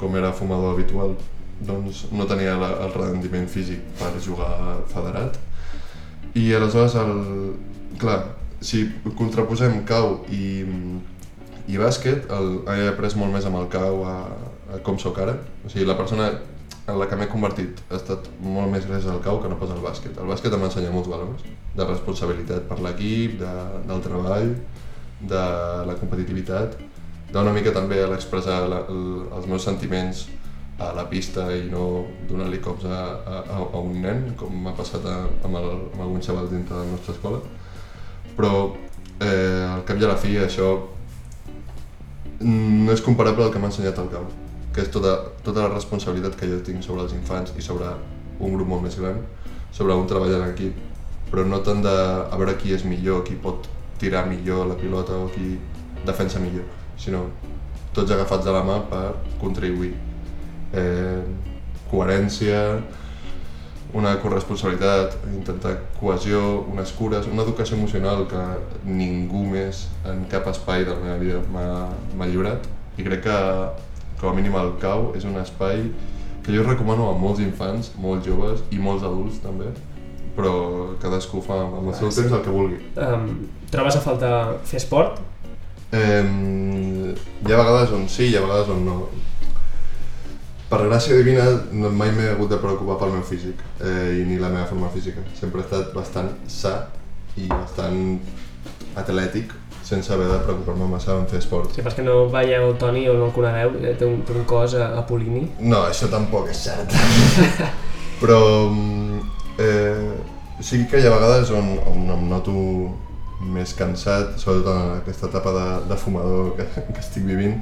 com 0.00 0.16
era 0.16 0.32
fumador 0.32 0.72
habitual, 0.74 1.14
doncs 1.66 2.06
no 2.14 2.26
tenia 2.30 2.56
la, 2.58 2.70
el 2.86 2.92
rendiment 2.94 3.48
físic 3.50 3.82
per 3.98 4.12
jugar 4.22 4.52
federat. 4.92 5.38
I 6.38 6.52
aleshores, 6.54 6.94
el, 7.00 7.54
clar, 7.98 8.20
si 8.60 8.84
contraposem 9.18 9.82
cau 9.88 10.20
i, 10.34 10.62
i 11.68 11.80
bàsquet, 11.80 12.28
el, 12.34 12.60
he 12.70 12.86
après 12.92 13.16
molt 13.18 13.34
més 13.34 13.48
amb 13.48 13.60
el 13.62 13.68
cau 13.72 14.04
a, 14.06 14.16
a 14.74 14.80
com 14.86 14.98
sóc 15.02 15.18
ara. 15.24 15.38
O 15.64 15.72
sigui, 15.72 15.86
la 15.88 15.98
persona 15.98 16.30
en 16.88 16.96
la 16.96 17.08
que 17.08 17.18
m'he 17.20 17.28
convertit 17.28 17.82
ha 17.90 17.98
estat 17.98 18.28
molt 18.40 18.72
més 18.72 18.86
gràcies 18.88 19.10
al 19.12 19.22
cau 19.24 19.42
que 19.42 19.50
no 19.50 19.58
pas 19.60 19.72
al 19.74 19.82
bàsquet. 19.84 20.16
El 20.16 20.30
bàsquet 20.30 20.54
em 20.54 20.62
va 20.62 20.70
ensenyar 20.70 20.92
molts 20.94 21.10
valors, 21.10 21.44
de 21.76 21.86
responsabilitat 21.86 22.68
per 22.70 22.78
l'equip, 22.84 23.36
de, 23.42 23.54
del 23.90 24.04
treball, 24.04 24.54
de 25.20 25.44
la 25.88 25.96
competitivitat, 25.98 26.78
d'una 27.32 27.52
mica 27.52 27.74
també 27.76 28.00
a 28.00 28.08
l'expressar 28.08 28.62
els 28.88 29.48
meus 29.50 29.66
sentiments 29.66 30.24
a 30.78 30.92
la 30.94 31.06
pista 31.10 31.48
i 31.54 31.64
no 31.70 31.84
donar-li 32.28 32.60
cops 32.62 32.86
a, 32.86 32.98
a, 33.26 33.62
a 33.62 33.80
un 33.80 33.96
nen, 34.02 34.28
com 34.38 34.54
m'ha 34.64 34.74
passat 34.78 35.06
a, 35.06 35.16
amb, 35.44 35.58
el, 35.58 35.70
amb 35.92 36.02
algun 36.06 36.22
xaval 36.22 36.50
dintre 36.52 36.76
de 36.76 36.84
la 36.84 36.92
nostra 36.92 37.16
escola. 37.16 37.40
Però 38.36 38.52
eh, 39.18 39.64
al 39.66 39.82
cap 39.88 39.98
i 39.98 40.06
a 40.06 40.12
la 40.12 40.20
fi 40.20 40.36
això 40.38 40.74
no 42.44 42.92
és 42.94 43.02
comparable 43.02 43.44
al 43.44 43.50
que 43.50 43.58
m'ha 43.58 43.72
ensenyat 43.72 43.98
el 43.98 44.12
cau 44.12 44.28
que 44.78 44.84
és 44.86 44.92
tota, 44.94 45.16
tota 45.42 45.64
la 45.64 45.72
responsabilitat 45.72 46.36
que 46.38 46.46
jo 46.46 46.60
tinc 46.62 46.84
sobre 46.86 47.02
els 47.02 47.14
infants 47.16 47.50
i 47.58 47.64
sobre 47.64 47.88
un 48.38 48.52
grup 48.54 48.68
molt 48.70 48.84
més 48.84 48.94
gran, 49.00 49.16
sobre 49.74 49.96
un 49.98 50.06
treball 50.06 50.36
en 50.36 50.44
equip, 50.52 50.76
però 51.32 51.42
no 51.48 51.58
tant 51.66 51.82
de 51.82 51.94
a 52.22 52.38
veure 52.38 52.54
qui 52.60 52.76
és 52.76 52.84
millor, 52.86 53.24
qui 53.26 53.34
pot 53.34 53.66
tirar 53.98 54.28
millor 54.30 54.68
la 54.70 54.76
pilota 54.78 55.18
o 55.18 55.26
qui 55.34 55.56
defensa 56.06 56.38
millor, 56.38 56.68
sinó 56.94 57.24
tots 57.96 58.14
agafats 58.14 58.46
de 58.46 58.54
la 58.54 58.62
mà 58.62 58.78
per 58.92 59.02
contribuir. 59.42 59.96
Eh, 60.76 61.22
coherència, 61.88 62.80
una 63.96 64.12
corresponsabilitat, 64.20 65.16
intentar 65.32 65.78
cohesió, 65.98 66.42
unes 66.68 66.92
cures, 66.92 67.26
una 67.26 67.44
educació 67.46 67.78
emocional 67.78 68.26
que 68.28 68.42
ningú 68.84 69.46
més 69.48 69.86
en 70.04 70.26
cap 70.28 70.50
espai 70.52 70.84
de 70.84 70.92
la 70.92 71.00
meva 71.00 71.18
vida 71.22 71.40
m'ha 71.48 72.28
lliurat 72.28 72.68
i 72.98 73.06
crec 73.06 73.24
que 73.24 73.38
com 74.20 74.32
a 74.32 74.34
mínim 74.36 74.56
el 74.58 74.74
CAU 74.82 75.12
és 75.16 75.24
un 75.24 75.38
espai 75.40 75.86
que 76.44 76.54
jo 76.54 76.64
recomano 76.66 77.08
a 77.08 77.16
molts 77.16 77.40
infants, 77.44 77.92
molts 78.00 78.26
joves 78.26 78.60
i 78.74 78.80
molts 78.82 79.06
adults 79.06 79.40
també, 79.44 79.70
però 80.36 80.52
cadascú 81.02 81.42
fa 81.44 81.62
amb 81.64 81.88
el 81.88 81.94
seu 81.94 82.08
ah, 82.08 82.12
sí. 82.12 82.22
temps 82.22 82.36
el 82.36 82.44
que 82.44 82.54
vulgui. 82.54 82.78
Um, 82.96 83.26
trobes 83.72 83.98
a 83.98 84.02
falta 84.04 84.30
fer 84.68 84.80
esport? 84.82 85.20
Eh, 85.92 86.24
hi 86.24 87.52
ha 87.52 87.60
vegades 87.60 87.94
on 87.96 88.08
sí, 88.12 88.28
hi 88.28 88.36
ha 88.36 88.44
vegades 88.44 88.72
on 88.74 88.84
no. 88.88 88.98
Per 90.68 90.82
gràcia 90.84 91.16
divina 91.16 91.46
mai 91.72 92.10
m'he 92.12 92.26
hagut 92.34 92.50
de 92.52 92.58
preocupar 92.60 92.98
pel 93.00 93.14
meu 93.14 93.22
físic 93.24 93.62
eh, 93.80 94.18
i 94.20 94.26
ni 94.28 94.36
la 94.36 94.50
meva 94.52 94.66
forma 94.68 94.90
física. 94.92 95.22
Sempre 95.38 95.62
he 95.62 95.64
estat 95.64 95.94
bastant 95.96 96.28
sa 96.52 96.74
i 97.40 97.46
bastant 97.48 98.18
atlètic 99.00 99.54
sense 99.88 100.12
haver 100.12 100.26
de 100.28 100.38
preocupar-me 100.44 100.84
massa 100.90 101.14
en 101.16 101.24
fer 101.30 101.40
esport. 101.40 101.72
Sí, 101.72 101.80
perquè 101.84 102.04
no 102.04 102.26
veieu 102.28 102.66
el 102.68 102.76
Toni 102.80 103.06
o 103.08 103.14
no 103.16 103.30
el 103.30 103.32
conegueu, 103.32 103.78
eh, 103.80 103.94
té 103.96 104.04
un, 104.04 104.20
té 104.28 104.34
un 104.36 104.44
cos 104.48 104.74
a, 104.76 104.90
a 104.98 105.04
Polini. 105.08 105.46
No, 105.64 105.86
això 105.88 106.10
tampoc 106.12 106.50
és 106.52 106.60
cert. 106.66 106.92
Però 108.20 108.40
mm, 108.68 109.22
eh, 109.64 110.58
sí 110.60 110.82
que 110.90 111.00
hi 111.00 111.08
ha 111.08 111.14
vegades 111.14 111.54
on, 111.56 111.78
on 111.88 112.04
em 112.18 112.26
noto 112.28 112.52
més 113.54 113.72
cansat, 113.78 114.36
sobretot 114.42 114.68
en 114.74 114.98
aquesta 114.98 115.30
etapa 115.30 115.54
de, 115.56 115.66
de 115.88 115.98
fumador 116.02 116.52
que, 116.58 116.68
que 116.92 117.00
estic 117.00 117.24
vivint. 117.30 117.56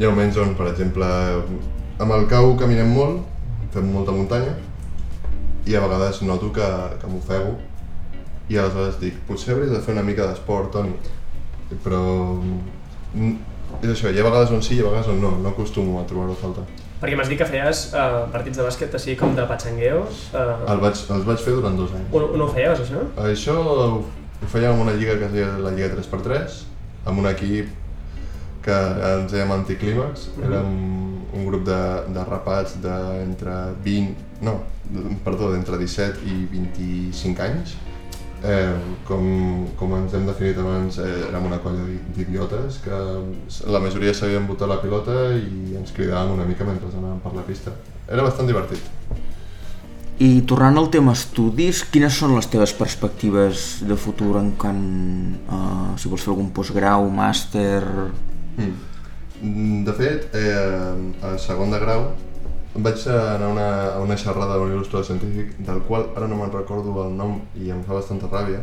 Hi 0.00 0.08
ha 0.08 0.10
moments 0.10 0.40
on, 0.42 0.56
per 0.58 0.72
exemple, 0.72 1.06
amb 2.02 2.14
el 2.16 2.26
cau 2.30 2.56
caminem 2.58 2.90
molt, 2.96 3.22
fem 3.72 3.88
molta 3.94 4.14
muntanya, 4.14 4.56
i 5.66 5.76
a 5.78 5.82
vegades 5.84 6.20
noto 6.26 6.50
que, 6.54 6.68
que 6.98 7.10
m'ofego 7.10 7.54
i 8.50 8.58
aleshores 8.58 8.98
dic, 9.00 9.20
potser 9.28 9.54
hauries 9.54 9.70
de 9.72 9.80
fer 9.84 9.94
una 9.94 10.04
mica 10.04 10.26
d'esport, 10.26 10.72
Toni. 10.74 10.96
Però 11.84 12.00
mm, 12.36 13.34
és 13.80 13.92
això, 13.94 14.10
hi 14.10 14.18
ha 14.20 14.26
vegades 14.26 14.50
on 14.52 14.64
sí 14.64 14.76
i 14.76 14.82
a 14.82 14.88
vegades 14.88 15.12
on 15.12 15.22
no, 15.22 15.36
no 15.40 15.52
acostumo 15.52 16.00
a 16.00 16.06
trobar-ho 16.08 16.34
a 16.34 16.40
falta. 16.40 16.64
Perquè 17.02 17.16
m'has 17.18 17.30
dit 17.30 17.38
que 17.38 17.46
feies 17.48 17.84
uh, 17.94 18.26
partits 18.34 18.58
de 18.58 18.66
bàsquet 18.66 18.92
així 18.98 19.14
com 19.18 19.32
de 19.38 19.46
patxangueo. 19.48 20.02
Uh... 20.34 20.42
El 20.74 20.82
vaig, 20.82 20.98
els 21.16 21.24
vaig 21.26 21.46
fer 21.46 21.54
durant 21.56 21.78
dos 21.78 21.94
anys. 21.96 22.10
On, 22.14 22.26
on 22.34 22.44
ho 22.44 22.50
feies, 22.52 22.82
això? 22.84 23.06
Això 23.30 23.56
ho, 23.62 23.86
fèiem 24.52 24.74
en 24.74 24.84
una 24.84 24.94
lliga 24.98 25.16
que 25.18 25.30
es 25.30 25.34
deia 25.34 25.54
la 25.62 25.72
Lliga 25.74 25.94
3x3, 25.94 26.60
amb 27.06 27.22
un 27.22 27.30
equip 27.30 27.70
que 28.62 28.76
ens 29.08 29.32
dèiem 29.32 29.54
Anticlímax, 29.54 30.28
mm 30.28 30.42
-hmm. 30.42 30.50
érem 30.50 31.21
un 31.32 31.46
grup 31.48 31.64
de, 31.64 31.80
de 32.12 32.24
rapats 32.28 32.76
d'entre 32.82 33.54
20, 33.84 34.26
no, 34.44 34.58
perdó, 35.24 35.52
d'entre 35.52 35.78
17 35.80 36.26
i 36.28 36.42
25 36.52 37.46
anys, 37.46 37.76
Eh, 38.42 38.74
com, 39.06 39.68
com 39.78 39.92
ens 39.94 40.14
hem 40.18 40.24
definit 40.26 40.56
abans, 40.58 40.96
eh, 40.98 41.10
érem 41.28 41.44
una 41.46 41.60
colla 41.62 41.84
d'idiotes 42.16 42.80
que 42.82 42.96
la 43.70 43.78
majoria 43.78 44.10
sabien 44.18 44.48
votar 44.48 44.66
la 44.66 44.80
pilota 44.82 45.14
i 45.36 45.76
ens 45.78 45.94
cridàvem 45.94 46.34
una 46.34 46.46
mica 46.48 46.66
mentre 46.66 46.90
anàvem 46.90 47.20
per 47.22 47.36
la 47.36 47.44
pista. 47.46 47.70
Era 48.08 48.24
bastant 48.26 48.50
divertit. 48.50 48.82
I 50.18 50.42
tornant 50.46 50.80
al 50.80 50.90
tema 50.90 51.14
estudis, 51.14 51.84
quines 51.86 52.18
són 52.18 52.34
les 52.34 52.50
teves 52.50 52.74
perspectives 52.74 53.68
de 53.86 53.94
futur 53.98 54.34
en 54.40 54.52
quan, 54.58 54.80
uh, 55.46 55.94
si 55.98 56.10
vols 56.10 56.26
fer 56.26 56.34
algun 56.34 56.50
postgrau, 56.54 57.06
màster... 57.14 57.82
Mm. 58.58 58.91
De 59.42 59.92
fet, 59.98 60.28
eh, 60.38 61.24
a 61.26 61.32
segon 61.38 61.72
de 61.74 61.80
grau 61.82 62.12
vaig 62.74 63.02
anar 63.10 63.48
a 63.48 63.48
una, 63.50 63.70
a 63.92 63.98
una 64.00 64.16
xerrada 64.16 64.56
d'un 64.56 64.70
il·lustrador 64.72 65.04
científic 65.04 65.56
del 65.66 65.82
qual 65.88 66.06
ara 66.16 66.28
no 66.30 66.38
me'n 66.38 66.52
recordo 66.54 66.94
el 67.02 67.16
nom 67.16 67.40
i 67.58 67.72
em 67.74 67.82
fa 67.84 67.98
bastanta 67.98 68.30
ràbia. 68.30 68.62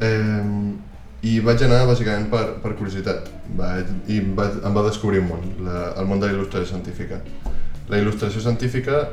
Eh, 0.00 0.72
i 1.22 1.38
vaig 1.44 1.62
anar 1.62 1.84
bàsicament 1.86 2.30
per, 2.32 2.46
per 2.62 2.72
curiositat. 2.78 3.28
Vaig, 3.58 3.92
i 4.10 4.22
vaig, 4.34 4.56
em 4.64 4.74
va 4.74 4.86
descobrir 4.88 5.20
un 5.22 5.28
món, 5.28 5.44
la, 5.68 5.92
el 6.00 6.08
món 6.08 6.22
de 6.22 6.30
la 6.30 6.34
il·lustració 6.34 6.72
científica. 6.72 7.20
La 7.92 8.00
il·lustració 8.00 8.40
científica 8.40 9.04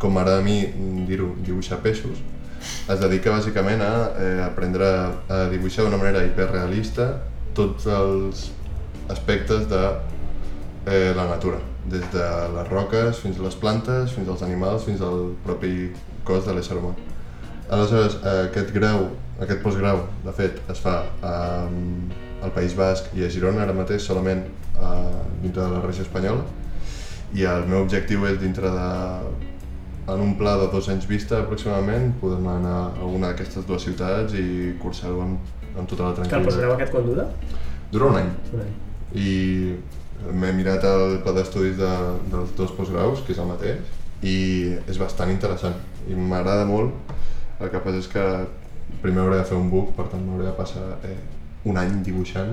com 0.00 0.16
ara 0.16 0.38
a 0.40 0.44
mi 0.44 0.62
dir-ho, 1.06 1.34
dibuixar 1.44 1.78
peixos 1.84 2.20
es 2.60 3.00
dedica 3.00 3.32
bàsicament 3.32 3.82
a 3.84 3.92
eh, 4.16 4.38
aprendre 4.44 4.88
a 5.28 5.44
dibuixar 5.52 5.84
d'una 5.86 6.00
manera 6.00 6.24
hiperrealista 6.26 7.12
tots 7.56 7.86
els 7.86 8.48
aspectes 9.10 9.68
de 9.70 9.82
eh, 10.86 11.12
la 11.16 11.26
natura 11.26 11.60
des 11.90 12.04
de 12.12 12.26
les 12.54 12.68
roques 12.68 13.18
fins 13.18 13.38
a 13.38 13.42
les 13.42 13.56
plantes, 13.56 14.12
fins 14.12 14.28
als 14.28 14.42
animals, 14.46 14.84
fins 14.84 15.00
al 15.00 15.32
propi 15.44 15.90
cos 16.24 16.46
de 16.46 16.54
l'ésser 16.54 16.76
humà. 16.78 16.92
Aleshores, 17.70 18.18
aquest 18.26 18.72
grau, 18.74 19.08
aquest 19.40 19.62
postgrau, 19.62 20.04
de 20.24 20.32
fet, 20.36 20.58
es 20.70 20.80
fa 20.82 21.00
um, 21.22 22.10
al 22.42 22.52
País 22.56 22.74
Basc 22.76 23.12
i 23.16 23.24
a 23.24 23.30
Girona 23.30 23.62
ara 23.64 23.76
mateix 23.76 24.02
solament 24.06 24.42
uh, 24.80 25.20
dintre 25.42 25.62
de 25.62 25.70
la 25.70 25.84
regió 25.84 26.04
espanyola 26.06 26.44
i 27.36 27.46
el 27.46 27.68
meu 27.70 27.84
objectiu 27.84 28.26
és 28.26 28.40
dintre 28.40 28.72
de 28.74 28.90
en 30.10 30.20
un 30.24 30.34
pla 30.38 30.56
de 30.58 30.66
dos 30.72 30.88
anys 30.90 31.06
vista 31.06 31.38
aproximadament 31.38 32.14
poder 32.18 32.40
anar 32.40 32.76
a 32.80 32.84
alguna 32.98 33.30
d'aquestes 33.30 33.66
dues 33.68 33.86
ciutats 33.86 34.34
i 34.34 34.74
cursar-ho 34.82 35.22
amb, 35.22 35.56
amb 35.76 35.86
tota 35.86 36.08
la 36.08 36.14
tranquil·litat. 36.18 36.30
Que 36.30 36.40
el 36.42 36.48
postgrau 36.48 36.76
aquest 36.76 36.94
quan 36.96 37.10
dura? 37.12 37.26
Dura 37.92 38.10
un 38.10 38.22
any. 38.24 38.32
Un 38.54 38.64
any. 38.66 38.78
I 39.14 39.32
M'he 40.20 40.52
mirat 40.52 40.84
el 40.84 41.18
pla 41.24 41.32
d'estudis 41.32 41.78
de, 41.78 41.90
dels 42.32 42.52
dos 42.58 42.72
postgraus, 42.76 43.22
que 43.24 43.32
és 43.32 43.40
el 43.40 43.48
mateix, 43.48 43.98
i 44.20 44.36
és 44.90 44.98
bastant 45.00 45.32
interessant. 45.32 45.76
I 46.10 46.16
m'agrada 46.16 46.66
molt. 46.68 47.12
El 47.60 47.70
que 47.72 47.80
passa 47.80 48.00
és 48.02 48.08
que 48.10 48.24
primer 49.00 49.24
hauré 49.24 49.38
de 49.40 49.46
fer 49.48 49.56
un 49.56 49.70
book, 49.72 49.94
per 49.96 50.10
tant 50.12 50.22
m'hauré 50.26 50.48
de 50.48 50.56
passar 50.58 50.84
eh, 51.08 51.16
un 51.70 51.78
any 51.80 52.00
dibuixant 52.04 52.52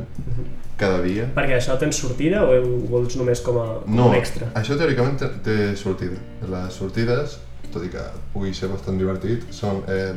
cada 0.80 1.02
dia. 1.04 1.28
Perquè 1.36 1.58
això 1.58 1.76
tens 1.82 2.00
sortida 2.00 2.46
o 2.46 2.56
ho 2.56 2.80
vols 2.92 3.18
només 3.20 3.44
com 3.44 3.60
a, 3.60 3.68
com 3.84 4.00
no, 4.00 4.10
un 4.12 4.18
extra? 4.20 4.52
això 4.60 4.80
teòricament 4.80 5.20
té 5.44 5.58
sortida. 5.80 6.20
Les 6.48 6.80
sortides, 6.80 7.38
tot 7.74 7.86
i 7.86 7.92
que 7.94 8.04
pugui 8.34 8.54
ser 8.58 8.70
bastant 8.72 9.00
divertit, 9.00 9.46
són 9.56 9.84
eh, 9.92 10.14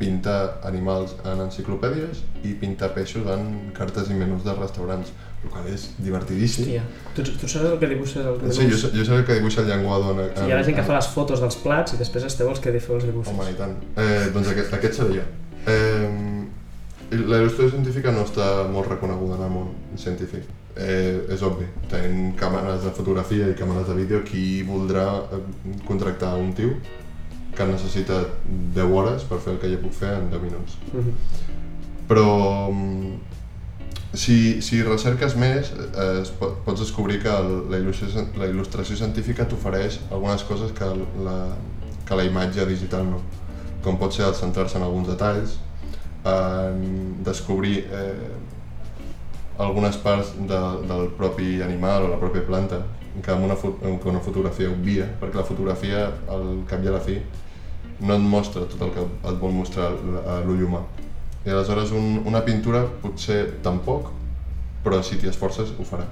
pintar 0.00 0.38
animals 0.68 1.16
en 1.24 1.44
enciclopèdies 1.46 2.24
i 2.44 2.56
pintar 2.60 2.92
peixos 2.96 3.28
en 3.30 3.70
cartes 3.76 4.10
i 4.10 4.18
menús 4.18 4.44
de 4.46 4.56
restaurants 4.58 5.12
el 5.44 5.50
qual 5.52 5.66
és 5.68 5.86
divertidíssim. 6.00 6.64
Hòstia, 6.64 6.82
tu, 7.16 7.24
tu 7.26 7.48
saps 7.50 7.68
el 7.68 7.78
que 7.80 7.88
dibuixes? 7.90 8.24
El 8.24 8.38
que 8.40 8.52
sí, 8.56 8.66
jo, 8.70 8.90
jo 8.94 9.04
sé 9.04 9.16
el 9.18 9.24
que 9.28 9.38
dibuixa 9.38 9.60
el 9.62 9.68
llenguado. 9.68 10.12
En, 10.14 10.22
en, 10.24 10.30
sí, 10.32 10.48
hi 10.48 10.54
ha 10.54 10.60
la 10.60 10.66
gent 10.66 10.78
que 10.78 10.86
fa 10.86 10.96
les 10.96 11.08
fotos 11.12 11.42
dels 11.44 11.58
plats 11.60 11.96
i 11.96 12.00
després 12.00 12.24
esteu 12.30 12.48
els 12.52 12.62
que 12.64 12.72
feu 12.80 12.96
els 12.98 13.06
dibuixos. 13.08 13.32
Home, 13.32 13.50
i 13.52 13.58
tant. 13.58 13.76
Eh, 14.00 14.30
doncs 14.34 14.52
aquest, 14.54 14.72
aquest. 14.78 15.02
Eh, 15.04 15.24
la 17.34 17.40
il·lustració 17.42 17.72
científica 17.74 18.12
no 18.14 18.22
està 18.24 18.46
molt 18.70 18.90
reconeguda 18.92 19.38
en 19.38 19.46
el 19.46 19.52
món 19.52 19.72
científic. 19.98 20.46
Eh, 20.74 21.26
és 21.34 21.42
obvi, 21.46 21.66
tenim 21.90 22.32
càmeres 22.38 22.82
de 22.86 22.92
fotografia 22.94 23.50
i 23.50 23.56
càmeres 23.58 23.88
de 23.90 23.96
vídeo, 23.98 24.22
qui 24.26 24.62
voldrà 24.66 25.06
eh, 25.34 25.40
contractar 25.86 26.34
un 26.38 26.52
tio 26.54 26.74
que 27.54 27.66
necessita 27.68 28.24
10 28.74 28.94
hores 28.98 29.26
per 29.28 29.38
fer 29.42 29.54
el 29.54 29.60
que 29.62 29.70
jo 29.70 29.82
puc 29.84 29.94
fer 29.98 30.16
en 30.18 30.30
10 30.30 30.42
minuts. 30.42 30.78
Mhm. 30.92 31.00
-huh. 31.00 31.14
Però 32.08 32.26
si, 34.14 34.62
si 34.62 34.82
recerques 34.82 35.34
més, 35.36 35.72
eh, 35.72 36.22
pots 36.64 36.80
descobrir 36.80 37.20
que 37.22 37.30
el, 37.30 37.70
la, 37.70 37.78
il·lustració, 37.78 38.26
la 38.38 38.46
il·lustració 38.46 38.96
científica 38.96 39.46
t'ofereix 39.48 40.00
algunes 40.10 40.42
coses 40.42 40.72
que 40.72 40.90
la, 41.24 41.38
que 42.06 42.14
la 42.14 42.24
imatge 42.24 42.66
digital 42.66 43.06
no. 43.08 43.22
Com 43.82 43.98
pot 43.98 44.12
ser 44.12 44.26
el 44.26 44.34
centrar-se 44.34 44.78
en 44.78 44.84
alguns 44.84 45.08
detalls, 45.08 45.58
en 46.24 47.22
descobrir 47.24 47.84
eh, 47.92 48.32
algunes 49.58 49.96
parts 49.96 50.32
de, 50.48 50.60
del 50.88 51.08
propi 51.18 51.60
animal 51.62 52.06
o 52.06 52.12
la 52.14 52.20
pròpia 52.20 52.46
planta 52.46 52.80
que 53.22 53.30
amb 53.30 53.44
una, 53.46 53.54
que 53.54 54.08
una 54.10 54.20
fotografia 54.20 54.70
obvia, 54.70 55.06
perquè 55.20 55.38
la 55.38 55.46
fotografia, 55.46 56.08
al 56.30 56.64
cap 56.66 56.82
i 56.82 56.90
a 56.90 56.96
la 56.96 57.02
fi, 57.02 57.20
no 58.00 58.16
et 58.16 58.24
mostra 58.26 58.64
tot 58.70 58.82
el 58.82 58.90
que 58.94 59.04
et 59.04 59.38
vol 59.38 59.54
mostrar 59.54 59.92
a 60.26 60.40
l'ull 60.42 60.64
humà. 60.66 60.82
I 61.44 61.52
aleshores 61.52 61.92
un, 61.94 62.24
una 62.26 62.42
pintura 62.42 62.82
potser 63.02 63.60
tampoc, 63.62 64.10
però 64.84 65.00
si 65.04 65.20
t'hi 65.20 65.30
esforces 65.30 65.70
ho 65.78 65.86
farà. 65.86 66.08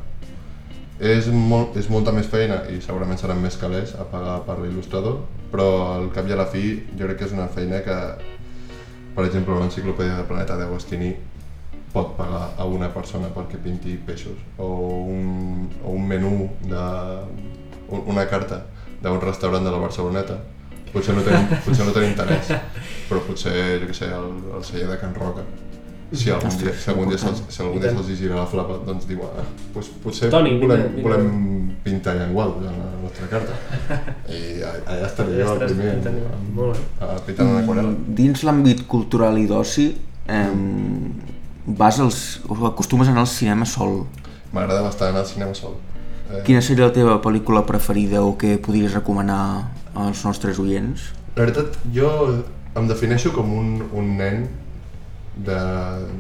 És, 1.03 1.27
molt, 1.27 1.75
és 1.81 1.89
molta 1.91 2.13
més 2.15 2.29
feina 2.31 2.61
i 2.71 2.79
segurament 2.85 3.19
seran 3.19 3.41
més 3.43 3.57
calés 3.59 3.97
a 3.99 4.07
pagar 4.07 4.39
per 4.47 4.61
l'il·lustrador, 4.61 5.25
però 5.51 5.67
al 5.97 6.07
cap 6.15 6.29
i 6.29 6.37
a 6.37 6.39
la 6.39 6.47
fi 6.53 6.77
jo 6.93 7.09
crec 7.09 7.19
que 7.19 7.27
és 7.27 7.35
una 7.35 7.49
feina 7.51 7.83
que, 7.83 7.99
per 9.15 9.25
exemple, 9.27 9.55
l'enciclopèdia 9.61 10.17
de 10.17 10.25
Planeta 10.29 10.57
d'Agostini 10.57 11.13
pot 11.93 12.15
pagar 12.17 12.55
a 12.57 12.65
una 12.65 12.89
persona 12.89 13.29
perquè 13.29 13.59
pinti 13.63 13.97
peixos. 14.07 14.39
O 14.59 14.67
un, 15.13 15.69
o 15.85 15.91
un 15.93 16.07
menú 16.09 16.49
de 16.63 16.85
un- 17.89 18.05
una 18.07 18.25
carta 18.27 18.63
d'un 19.03 19.21
restaurant 19.21 19.65
de 19.65 19.71
la 19.71 19.79
Barceloneta. 19.79 20.39
Potser 20.93 21.15
no 21.17 21.23
tenim, 21.25 21.47
potser 21.65 21.87
no 21.87 21.93
tenim 21.93 22.11
interès 22.11 22.51
però 23.09 23.21
potser, 23.25 23.79
jo 23.81 23.87
què 23.89 23.95
sé, 23.97 24.09
el, 24.13 24.27
el 24.57 24.65
celler 24.65 24.89
de 24.91 24.99
Can 25.01 25.15
Roca 25.17 25.41
si 26.13 26.31
algun 26.31 26.51
dia, 26.59 26.73
si 26.77 26.91
algun 26.91 27.09
dia 27.09 27.19
se'ls 27.19 27.43
si 27.49 27.63
algun 27.63 27.81
dia 27.81 27.91
hi 27.93 28.17
gira 28.17 28.37
la 28.37 28.47
flapa, 28.47 28.79
doncs 28.87 29.07
diu, 29.09 29.23
ah, 29.25 29.45
doncs 29.75 29.89
potser 30.05 30.31
Toni, 30.31 30.51
vine, 30.59 30.67
volem, 30.67 30.89
vine. 30.97 31.03
volem 31.03 31.73
pintar 31.85 32.15
llenguados 32.17 32.57
en 32.69 32.79
la 32.79 32.91
nostra 33.03 33.27
carta. 33.31 33.55
I 34.29 34.63
allà, 34.63 35.07
estaria 35.09 35.45
jo 35.45 35.53
el 35.57 35.65
primer, 35.67 35.95
pintant- 35.97 36.51
molt 36.55 36.77
bé. 36.77 36.85
a, 37.07 37.17
pintant 37.27 37.49
en 37.55 37.63
aquarel·la. 37.65 37.95
Dins 38.23 38.45
l'àmbit 38.47 38.85
cultural 38.87 39.39
i 39.41 39.47
d'oci, 39.51 39.89
eh, 40.29 40.51
vas 41.67 41.99
als, 42.01 42.41
o 42.49 42.59
acostumes 42.67 43.09
a 43.09 43.11
anar 43.15 43.25
al 43.27 43.31
cinema 43.31 43.67
sol. 43.67 44.05
M'agrada 44.53 44.83
bastant 44.85 45.11
anar 45.15 45.25
al 45.25 45.31
cinema 45.31 45.55
sol. 45.55 45.77
Eh, 46.31 46.43
Quina 46.47 46.63
seria 46.63 46.87
la 46.89 46.93
teva 46.95 47.19
pel·lícula 47.25 47.65
preferida 47.67 48.23
o 48.23 48.37
que 48.39 48.59
podries 48.63 48.93
recomanar 48.95 49.71
als 49.95 50.25
nostres 50.25 50.59
oients? 50.63 51.11
La 51.37 51.45
veritat, 51.47 51.79
jo 51.93 52.09
em 52.77 52.87
defineixo 52.89 53.33
com 53.33 53.49
un, 53.59 53.71
un 53.93 54.17
nen 54.17 54.47
de 55.37 55.59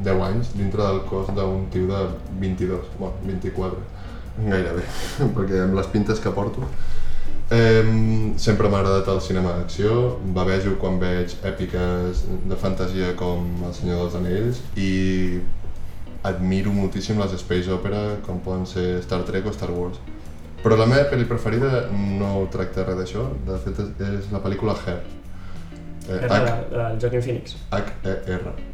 10 0.04 0.22
anys 0.28 0.52
dintre 0.56 0.82
del 0.82 1.02
cos 1.08 1.28
d'un 1.36 1.66
tio 1.70 1.86
de 1.90 2.02
22, 2.40 2.92
bueno, 2.98 3.14
24, 3.28 3.78
gairebé, 4.48 4.84
perquè 5.36 5.62
amb 5.66 5.76
les 5.76 5.90
pintes 5.92 6.20
que 6.20 6.32
porto. 6.32 6.68
Eh, 7.52 7.84
sempre 8.40 8.70
m'ha 8.72 8.80
agradat 8.80 9.10
el 9.12 9.20
cinema 9.20 9.52
d'acció, 9.58 10.16
bavejo 10.36 10.78
quan 10.80 10.96
veig 11.02 11.34
èpiques 11.44 12.22
de 12.48 12.56
fantasia 12.56 13.12
com 13.18 13.44
El 13.66 13.74
Senyor 13.76 14.06
dels 14.06 14.16
Anells 14.16 14.62
i 14.80 15.42
admiro 16.24 16.72
moltíssim 16.72 17.20
les 17.20 17.34
space 17.36 17.68
opera 17.74 18.02
com 18.24 18.40
poden 18.40 18.64
ser 18.66 19.02
Star 19.04 19.20
Trek 19.28 19.46
o 19.46 19.52
Star 19.52 19.70
Wars. 19.74 20.00
Però 20.62 20.78
la 20.78 20.86
meva 20.86 21.08
pel·li 21.10 21.26
preferida 21.26 21.88
no 21.92 22.46
tracta 22.54 22.86
res 22.86 23.00
d'això, 23.02 23.26
de 23.48 23.58
fet 23.64 23.80
és, 23.82 24.30
la 24.32 24.40
pel·lícula 24.44 24.78
Her. 24.78 25.00
Eh, 26.08 26.20
la, 26.22 26.38
la, 26.38 26.54
del 26.70 27.02
Joaquin 27.02 27.26
Phoenix. 27.26 27.58
H-E-R. 27.74 28.71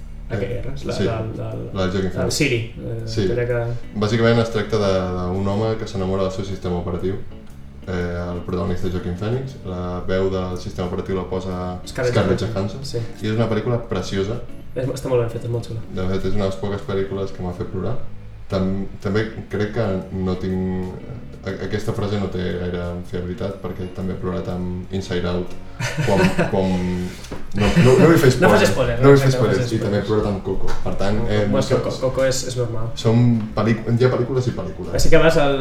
La, 0.85 0.93
sí, 0.93 1.05
la, 1.05 1.21
la, 1.37 1.55
la 1.73 1.87
Joaquin 1.91 2.05
el 2.07 2.13
Phoenix. 2.13 2.35
Siri. 2.35 2.57
Eh, 2.79 3.03
Sí. 3.07 3.27
Que... 3.29 3.65
Bàsicament 3.97 4.39
es 4.43 4.51
tracta 4.51 4.77
de- 4.77 5.33
d'un 5.35 5.47
home 5.49 5.77
que 5.81 5.87
s'enamora 5.89 6.23
del 6.25 6.33
seu 6.33 6.45
sistema 6.45 6.77
operatiu. 6.79 7.15
Eh, 7.89 8.33
el 8.35 8.41
protagonista 8.45 8.89
Joaquin 8.93 9.17
Phoenix, 9.17 9.57
la 9.65 10.03
veu 10.07 10.29
del 10.31 10.59
sistema 10.61 10.89
operatiu 10.89 11.17
la 11.17 11.25
posa 11.31 11.79
Scarlett 11.87 12.13
Scarlett 12.15 12.43
Johansson. 12.45 12.85
Sí. 12.85 12.99
I 13.23 13.31
és 13.31 13.37
una 13.39 13.49
pel·lícula 13.49 13.79
preciosa, 13.89 14.43
És, 14.75 14.85
està 14.87 15.09
molt 15.09 15.23
ben 15.23 15.31
fet, 15.33 15.45
és 15.45 15.51
molt 15.51 15.65
xula. 15.67 15.81
de 15.97 16.05
fet 16.11 16.27
és 16.29 16.35
una 16.35 16.45
de 16.45 16.51
les 16.51 16.57
poques 16.61 16.83
pel·lícules 16.87 17.33
que 17.33 17.43
m'ha 17.43 17.55
fet 17.57 17.67
plorar. 17.73 17.97
Tam, 18.49 18.87
també 19.01 19.31
crec 19.49 19.73
que 19.75 19.87
no 20.13 20.35
tinc... 20.37 20.93
a- 21.49 21.65
Aquesta 21.67 21.93
frase 21.97 22.21
no 22.21 22.29
té 22.33 22.45
gaire 22.61 22.85
fiabilitat 23.11 23.59
perquè 23.63 23.89
també 23.97 24.13
he 24.15 24.21
plorat 24.23 24.49
amb 24.53 24.93
Inside 24.95 25.29
Out 25.33 25.55
quan... 26.07 26.21
quan 26.53 26.71
no, 27.59 27.67
no, 27.85 27.93
no 27.99 28.07
vull 28.11 28.19
fer 28.23 28.31
No 28.43 28.51
fas 28.53 28.69
spoilers, 28.71 29.01
no 29.03 29.09
vull 29.09 29.19
no, 29.19 29.25
no 29.25 29.33
spoilers, 29.33 29.59
fas 29.65 29.73
i 29.73 29.79
també 29.83 29.99
he 29.99 30.07
plorat 30.07 30.27
amb 30.31 30.43
Coco. 30.47 30.69
Per 30.85 30.95
tant, 31.01 31.19
eh, 31.29 31.47
Bueno, 31.49 31.67
que- 31.67 31.81
Coco, 31.83 31.97
Coco 32.07 32.25
és, 32.29 32.45
és 32.53 32.57
normal. 32.61 32.91
pel·líc 33.57 33.85
hi 33.99 34.05
ha 34.05 34.11
pel·lícules 34.15 34.47
i 34.49 34.55
pel·lícules. 34.61 34.95
Així 34.95 35.09
que 35.11 35.19
vas 35.19 35.37
al, 35.43 35.59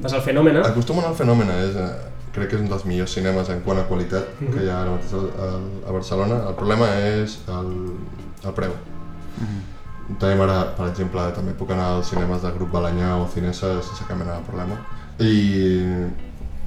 vas 0.00 0.12
al 0.12 0.22
fenomen, 0.22 0.56
eh? 0.56 0.66
Acostumo 0.70 1.04
al 1.06 1.14
fenomen, 1.18 1.50
és, 1.68 1.76
eh, 1.76 1.90
crec 2.34 2.48
que 2.50 2.56
és 2.56 2.62
un 2.62 2.68
dels 2.68 2.84
millors 2.84 3.12
cinemes 3.14 3.48
en 3.50 3.60
quant 3.66 3.78
a 3.78 3.84
qualitat 3.90 4.24
Mhm. 4.40 4.52
que 4.54 4.64
hi 4.64 4.68
ha 4.70 4.80
ara 4.82 4.90
mateix 4.90 5.12
a, 5.14 5.52
a 5.88 5.92
Barcelona. 5.92 6.40
El 6.48 6.54
problema 6.54 6.88
és 6.98 7.38
el, 7.48 7.70
el 8.44 8.52
preu. 8.54 8.72
També 10.20 10.34
m'agrada, 10.36 10.74
per 10.76 10.86
exemple, 10.90 11.22
també 11.34 11.54
puc 11.56 11.70
anar 11.72 11.86
als 11.94 12.10
cinemes 12.12 12.42
del 12.42 12.52
grup 12.58 12.70
Balanyà 12.74 13.14
o 13.22 13.26
Cinesa 13.32 13.70
sense 13.82 14.04
cap 14.06 14.18
mena 14.20 14.34
de 14.36 14.44
problema. 14.44 14.76
I 15.22 15.34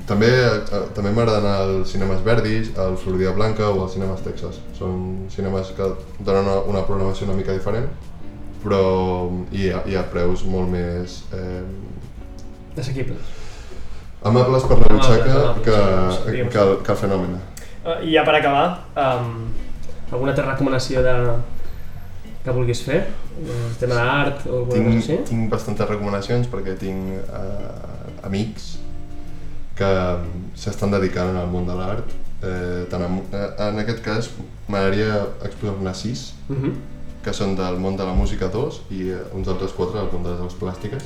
també, 0.07 0.29
eh, 0.31 0.83
també 0.95 1.11
m'agrada 1.11 1.41
anar 1.41 1.55
als 1.65 1.91
cinemes 1.91 2.21
Verdis, 2.23 2.71
al 2.79 2.95
Florida 2.97 3.33
Blanca 3.35 3.69
o 3.69 3.81
als 3.83 3.97
cinemes 3.97 4.23
Texas. 4.23 4.61
Són 4.77 5.27
cinemes 5.33 5.73
que 5.75 5.89
donen 6.19 6.45
una, 6.45 6.61
una 6.71 6.85
programació 6.87 7.27
una 7.27 7.35
mica 7.35 7.55
diferent, 7.55 7.89
però 8.63 8.81
hi 9.51 9.67
ha, 9.71 9.83
hi 9.85 9.97
ha 9.99 10.05
preus 10.11 10.45
molt 10.47 10.71
més 10.71 11.19
eh, 11.35 11.65
Assequibles. 12.77 13.35
amables 14.23 14.63
per 14.69 14.79
la 14.79 14.89
butxaca 14.95 15.43
que, 15.65 15.77
que, 16.49 16.59
el, 16.63 16.73
que 16.83 16.91
el 16.91 16.97
fenomen. 17.03 17.37
Uh, 17.83 17.99
I 18.03 18.15
ja 18.15 18.23
per 18.27 18.35
acabar, 18.39 18.65
um, 18.95 19.45
alguna 20.11 20.31
altra 20.33 20.47
recomanació 20.53 21.03
de, 21.03 21.13
que 22.43 22.55
vulguis 22.55 22.81
fer? 22.87 23.03
El 23.37 23.75
tema 23.79 23.99
d'art 23.99 24.47
o 24.47 24.63
alguna 24.63 24.73
Tinc, 24.73 24.87
cosa 24.87 24.97
així? 25.13 25.17
tinc 25.29 25.51
bastantes 25.51 25.89
recomanacions 25.91 26.47
perquè 26.51 26.77
tinc 26.79 27.27
uh, 27.27 27.96
amics 28.23 28.77
que 29.77 29.85
mm, 29.85 30.51
s'estan 30.57 30.91
dedicant 30.91 31.35
al 31.37 31.47
món 31.51 31.67
de 31.67 31.75
l'art. 31.77 32.13
Eh, 32.43 32.85
tant 32.89 33.01
en, 33.01 33.21
eh, 33.33 33.47
en 33.69 33.79
aquest 33.81 34.03
cas 34.05 34.29
m'agradaria 34.67 35.23
exposar-ne 35.43 35.93
sis, 35.93 36.33
Uh 36.49 36.55
-huh. 36.55 36.73
que 37.23 37.33
són 37.33 37.55
del 37.55 37.77
món 37.79 37.97
de 37.97 38.03
la 38.05 38.13
música 38.13 38.47
2 38.47 38.81
i 38.91 39.09
eh, 39.09 39.17
uns 39.33 39.47
altres 39.47 39.71
quatre 39.73 39.99
del 39.99 40.09
món 40.13 40.23
de 40.23 40.29
les 40.29 40.39
arts 40.41 40.55
plàstiques. 40.55 41.03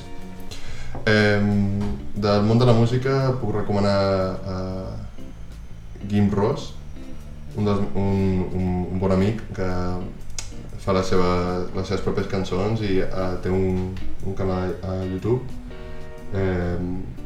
Eh, 1.06 1.42
del 2.16 2.44
món 2.44 2.60
de 2.60 2.66
la 2.66 2.74
música 2.74 3.32
puc 3.42 3.56
recomanar 3.56 4.38
eh, 4.48 6.08
Guim 6.08 6.30
Ross, 6.32 6.74
un, 7.56 7.66
dels, 7.66 7.80
un, 7.96 8.46
un, 8.54 8.88
un 8.92 9.00
bon 9.00 9.12
amic 9.12 9.42
que 9.56 9.70
fa 10.80 10.94
la 10.94 11.04
seva, 11.04 11.66
les 11.76 11.88
seves 11.88 12.02
pròpies 12.04 12.28
cançons 12.28 12.82
i 12.82 13.00
eh, 13.00 13.08
té 13.42 13.50
un, 13.50 13.96
un 14.26 14.34
canal 14.36 14.76
a 14.84 15.04
YouTube. 15.06 15.42
Eh, 16.34 16.78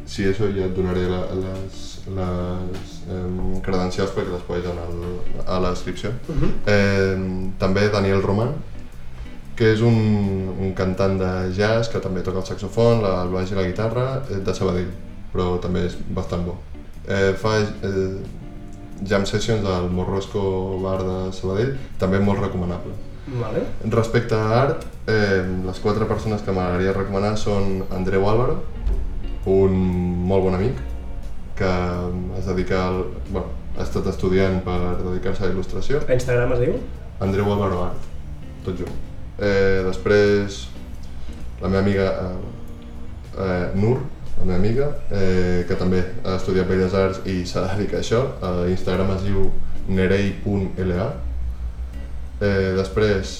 si 0.05 0.25
això 0.29 0.47
ja 0.53 0.67
et 0.67 0.75
donaré 0.77 1.07
la, 1.09 1.23
les, 1.33 1.81
les 2.15 2.93
eh, 3.09 3.59
credencials 3.65 4.13
perquè 4.13 4.31
les 4.31 4.45
posis 4.45 4.69
en 4.69 4.79
el, 4.83 5.03
a 5.45 5.59
la 5.59 5.73
descripció. 5.73 6.11
Uh 6.29 6.35
-huh. 6.35 6.51
Eh, 6.67 7.51
també 7.59 7.89
Daniel 7.89 8.21
Roman, 8.21 8.53
que 9.55 9.71
és 9.73 9.81
un, 9.81 9.97
un 10.59 10.73
cantant 10.73 11.17
de 11.19 11.51
jazz 11.55 11.89
que 11.89 11.99
també 11.99 12.21
toca 12.21 12.39
el 12.39 12.45
saxofon, 12.45 13.01
la, 13.01 13.23
el 13.23 13.29
baix 13.29 13.51
i 13.51 13.55
la 13.55 13.67
guitarra, 13.67 14.23
eh, 14.29 14.41
de 14.43 14.53
Sabadell, 14.53 14.91
però 15.33 15.59
també 15.59 15.85
és 15.85 15.97
bastant 16.09 16.45
bo. 16.45 16.57
Eh, 17.07 17.33
fa 17.33 17.59
eh, 17.59 18.17
jam 19.03 19.25
sessions 19.25 19.65
al 19.65 19.89
Morrosco 19.89 20.41
Bar 20.83 20.99
de 21.03 21.31
Sabadell, 21.31 21.77
també 21.99 22.19
molt 22.19 22.39
recomanable. 22.39 22.93
Vale. 23.27 23.63
Respecte 23.89 24.35
a 24.35 24.61
art, 24.61 24.85
eh, 25.07 25.43
les 25.65 25.79
quatre 25.83 26.07
persones 26.09 26.41
que 26.41 26.53
m'agradaria 26.55 26.95
recomanar 26.95 27.35
són 27.37 27.83
Andreu 27.93 28.25
Álvaro, 28.29 28.59
un 29.45 29.75
molt 30.29 30.47
bon 30.47 30.57
amic, 30.57 30.79
que 31.55 31.71
es 32.39 32.49
dedica 32.49 32.81
al... 32.87 33.03
Bueno, 33.29 33.47
ha 33.75 33.83
estat 33.83 34.07
estudiant 34.07 34.61
per 34.63 34.79
dedicar-se 35.01 35.43
a 35.43 35.49
la 35.49 35.53
il·lustració, 35.53 36.01
A 36.07 36.15
Instagram 36.15 36.55
es 36.55 36.63
diu? 36.63 36.77
Andreu 37.23 37.51
Álvaro 37.51 37.81
Art, 37.89 38.09
tot 38.65 38.79
junt. 38.79 38.95
Eh, 39.35 39.83
després, 39.83 40.61
la 41.61 41.67
meva 41.67 41.81
amiga 41.83 42.05
eh, 42.21 42.35
eh, 43.37 43.65
Nur, 43.75 43.99
la 44.39 44.45
meva 44.45 44.59
amiga, 44.59 44.87
eh, 45.11 45.63
que 45.67 45.77
també 45.79 46.01
ha 46.23 46.37
estudiat 46.39 46.67
Belles 46.71 46.95
Arts 46.95 47.21
i 47.31 47.41
s'ha 47.47 47.67
dedicat 47.73 47.99
a 47.99 48.03
això. 48.03 48.21
A 48.43 48.53
Instagram 48.71 49.13
es 49.17 49.27
diu 49.27 49.49
nerei.la. 49.87 51.09
Eh, 52.41 52.71
després, 52.79 53.35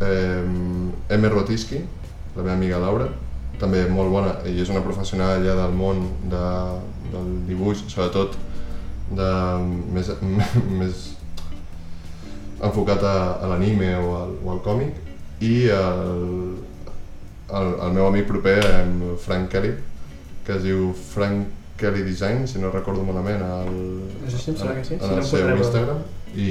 eh, 0.00 0.42
M. 1.16 1.28
Rotiski, 1.28 1.82
la 2.34 2.42
meva 2.42 2.56
amiga 2.56 2.80
Laura, 2.82 3.08
també 3.60 3.84
molt 3.90 4.10
bona 4.10 4.34
i 4.50 4.56
és 4.62 4.70
una 4.72 4.82
professional 4.82 5.44
ja 5.44 5.54
del 5.58 5.74
món 5.76 6.02
de, 6.30 6.44
del 7.12 7.30
dibuix, 7.48 7.84
sobretot 7.92 8.34
de 9.14 9.30
més, 9.94 10.10
més 10.80 11.04
enfocat 12.64 13.02
a, 13.04 13.16
a 13.42 13.50
l'anime 13.52 13.94
o, 14.00 14.14
al, 14.22 14.36
o 14.42 14.54
al 14.54 14.62
còmic 14.64 15.44
i 15.44 15.66
el, 15.74 16.24
el, 17.50 17.74
el 17.86 17.92
meu 17.96 18.08
amic 18.08 18.26
proper, 18.30 18.58
Frank 19.20 19.50
Kelly, 19.52 19.74
que 20.46 20.56
es 20.56 20.64
diu 20.64 20.92
Frank 21.12 21.50
Kelly 21.78 22.04
Design, 22.06 22.46
si 22.48 22.60
no 22.62 22.70
recordo 22.70 23.04
malament, 23.04 23.42
al, 23.42 23.72
No 24.22 24.30
sé 24.30 24.38
si 24.38 24.54
si 24.54 24.64
no 24.64 24.70
el 24.70 25.18
em 25.18 25.26
seu 25.26 25.50
Instagram. 25.56 26.04
I 26.36 26.46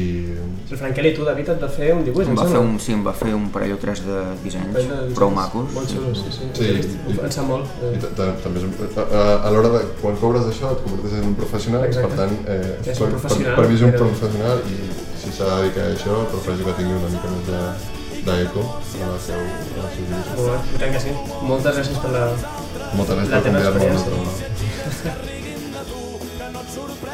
El 0.72 0.78
Franquel 0.80 1.06
i 1.10 1.13
tu, 1.13 1.26
David, 1.28 1.50
et 1.54 1.60
va 1.62 1.67
fer 1.69 1.89
un 1.93 2.04
dibuix, 2.06 2.26
Em 2.26 2.32
em 2.32 2.38
va 2.39 2.43
fer 2.48 2.54
sembla? 2.56 2.69
un, 2.72 2.80
sí, 2.80 2.93
em 2.93 3.02
va 3.06 3.13
fer 3.13 3.34
un 3.36 3.50
parell 3.52 3.74
o 3.76 3.78
tres 3.82 4.00
de 4.06 4.19
dissenys, 4.43 4.74
de 4.74 4.82
dissenys. 4.82 5.13
prou 5.17 5.30
macos. 5.30 5.65
Molt 5.76 5.89
xulos, 5.91 6.17
sí, 6.24 6.32
sí. 6.38 6.48
Sí, 6.54 6.65
vist, 6.78 6.89
i- 7.10 7.19
Em 7.19 7.32
sap 7.32 7.46
molt. 7.48 7.65
I 7.84 7.96
Eh, 7.96 8.00
ta- 8.15 8.32
també 8.43 8.60
és, 8.60 8.65
un- 8.65 8.76
a, 8.98 9.04
a, 9.04 9.48
a 9.48 9.52
l'hora 9.52 9.69
de, 9.76 9.82
quan 10.02 10.15
cobres 10.17 10.46
això 10.48 10.72
et 10.72 10.80
converteixes 10.86 11.19
en 11.19 11.28
un 11.28 11.36
professional, 11.36 11.84
Exacte. 11.84 12.08
per 12.08 12.17
tant, 12.17 12.34
eh, 12.48 12.80
És 12.91 13.00
un 13.00 13.10
per, 13.10 13.12
professional, 13.19 13.56
per, 13.56 13.63
per 13.63 13.69
mi 13.69 13.76
és 13.76 13.82
un 13.82 13.91
però- 13.91 14.08
professional 14.08 14.58
i 14.72 14.78
si 15.24 15.30
s'ha 15.38 15.46
de 15.52 15.62
dedicar 15.62 15.84
a 15.84 15.91
això, 15.98 16.13
prefereixo 16.32 16.63
que 16.65 16.74
tingui 16.80 16.96
una 17.02 17.10
mica 17.15 17.28
més 17.36 17.46
de 17.52 17.62
d'eco 18.24 18.62
en 18.63 19.10
el 19.13 19.19
seu, 19.19 19.36
en 19.36 19.84
el 19.84 19.89
seu. 19.91 20.06
Molt 20.38 20.48
bé, 20.48 20.58
i 20.76 20.80
tant 20.80 20.91
que 20.96 21.00
sí. 21.06 21.12
Moltes 21.43 21.76
gràcies 21.76 21.98
per 22.00 22.12
la... 22.15 22.24
Moltes 22.96 23.15
gràcies 23.17 23.30
La 23.30 23.41
per 23.41 23.43
teva 23.43 23.60
convidar-me 23.60 23.84
a 23.84 23.91
un 23.91 23.98
experiència. 24.00 25.12
altre. 25.12 25.32